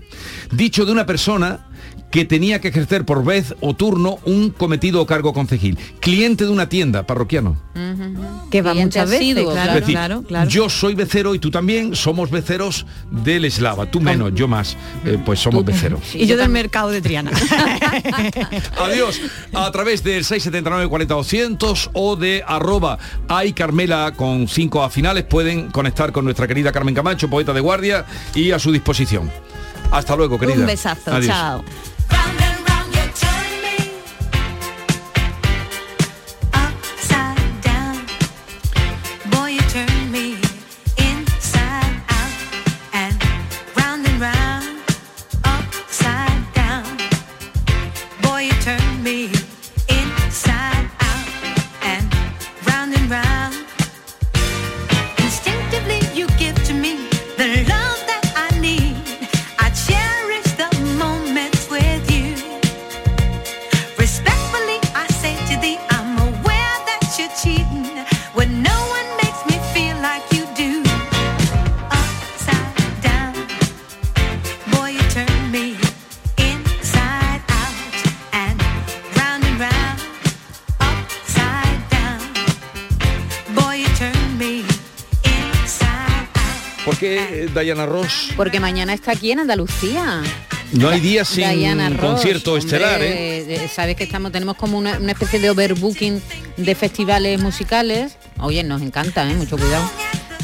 [0.51, 1.67] dicho de una persona
[2.11, 5.77] que tenía que ejercer por vez o turno un cometido o cargo concejil.
[5.99, 7.57] Cliente de una tienda, parroquiano.
[8.49, 10.49] Que va Cliente muchas veces, claro, es decir, claro, claro.
[10.49, 13.91] yo soy becero y tú también somos beceros del eslava.
[13.91, 14.77] Tú menos, yo más.
[15.05, 15.99] Eh, pues somos beceros.
[16.15, 17.31] y yo del mercado de Triana.
[18.77, 19.21] Adiós.
[19.53, 22.97] A través del 679 40 200 o de arroba
[23.27, 27.59] hay Carmela con 5 a finales pueden conectar con nuestra querida Carmen Camacho, poeta de
[27.59, 29.29] guardia, y a su disposición.
[29.91, 30.59] Hasta luego, querida.
[30.59, 31.27] Un besazo, Adiós.
[31.27, 31.63] chao.
[87.67, 88.29] Diana Ross?
[88.37, 90.23] Porque mañana está aquí en Andalucía.
[90.71, 93.55] No hay día sin Diana Ross, concierto hombre, estelar, ¿eh?
[93.55, 96.21] eh, Sabes que estamos, tenemos como una, una especie de overbooking
[96.55, 98.15] de festivales musicales.
[98.39, 99.33] Oye, nos encanta, ¿eh?
[99.33, 99.83] mucho cuidado.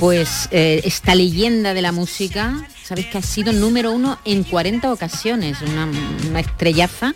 [0.02, 4.92] Pues eh, esta leyenda de la música, sabes que ha sido número uno en 40
[4.92, 5.88] ocasiones, una,
[6.30, 7.14] una estrellaza.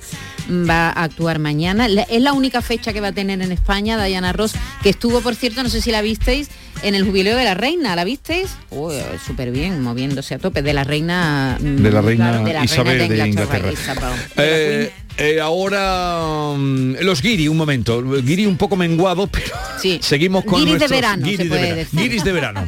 [0.49, 1.89] Va a actuar mañana.
[1.89, 5.19] La- Es la única fecha que va a tener en España Diana Ross, que estuvo,
[5.19, 6.49] por cierto, no sé si la visteis,
[6.83, 7.95] en el jubileo de la reina.
[7.97, 8.47] ¿La visteis?
[8.69, 8.95] Uy,
[9.25, 10.61] súper bien, moviéndose a tope.
[10.61, 11.57] De la reina...
[11.59, 14.11] mm, De la reina claro, de la Isabel reina de Inglaterra, Inglaterra.
[14.37, 18.01] Eh, eh, ahora mm, los guiri, un momento.
[18.21, 19.47] Guiri un poco menguado, pero
[19.81, 19.99] Sí.
[20.01, 21.75] seguimos con Guiris de nuestros verano, guiris se de verano.
[21.75, 21.99] decir.
[21.99, 22.67] Guiris de verano.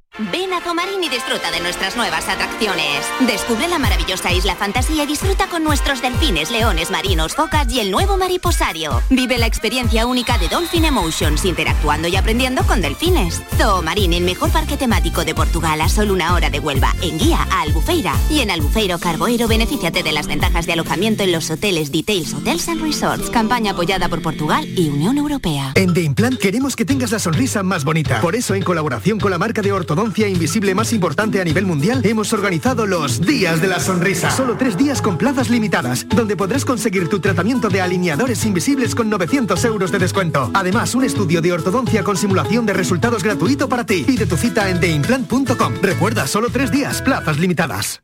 [0.29, 3.07] Ven a Zomarín y disfruta de nuestras nuevas atracciones.
[3.21, 7.89] Descubre la maravillosa isla fantasía y disfruta con nuestros delfines, leones marinos, focas y el
[7.89, 9.01] nuevo mariposario.
[9.09, 13.41] Vive la experiencia única de Dolphin Emotions, interactuando y aprendiendo con delfines.
[13.57, 17.47] Zoomarín, el mejor parque temático de Portugal a solo una hora de Huelva, en guía
[17.49, 18.13] a Albufeira.
[18.29, 22.69] Y en Albufeiro Carboeiro, benefíciate de las ventajas de alojamiento en los hoteles Details Hotels
[22.69, 23.31] and Resorts.
[23.31, 25.71] Campaña apoyada por Portugal y Unión Europea.
[25.73, 28.21] En The Implant queremos que tengas la sonrisa más bonita.
[28.21, 32.01] Por eso, en colaboración con la marca de ortodoncia invisible más importante a nivel mundial,
[32.05, 34.29] hemos organizado los Días de la Sonrisa.
[34.31, 39.09] Solo tres días con plazas limitadas, donde podrás conseguir tu tratamiento de alineadores invisibles con
[39.09, 40.51] 900 euros de descuento.
[40.53, 44.03] Además, un estudio de ortodoncia con simulación de resultados gratuito para ti.
[44.03, 45.75] Pide tu cita en theimplant.com.
[45.81, 48.01] Recuerda, solo tres días, plazas limitadas.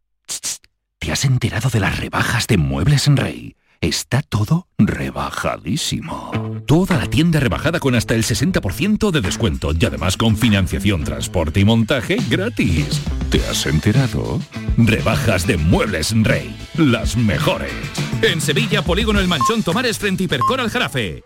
[1.00, 3.57] ¿Te has enterado de las rebajas de Muebles en Rey?
[3.82, 6.32] Está todo rebajadísimo.
[6.66, 11.60] Toda la tienda rebajada con hasta el 60% de descuento y además con financiación, transporte
[11.60, 13.02] y montaje gratis.
[13.30, 14.40] ¿Te has enterado?
[14.78, 16.56] Rebajas de Muebles Rey.
[16.76, 17.72] Las mejores.
[18.24, 21.24] En Sevilla, Polígono El Manchón Tomares frente Hipercor al Jarafe.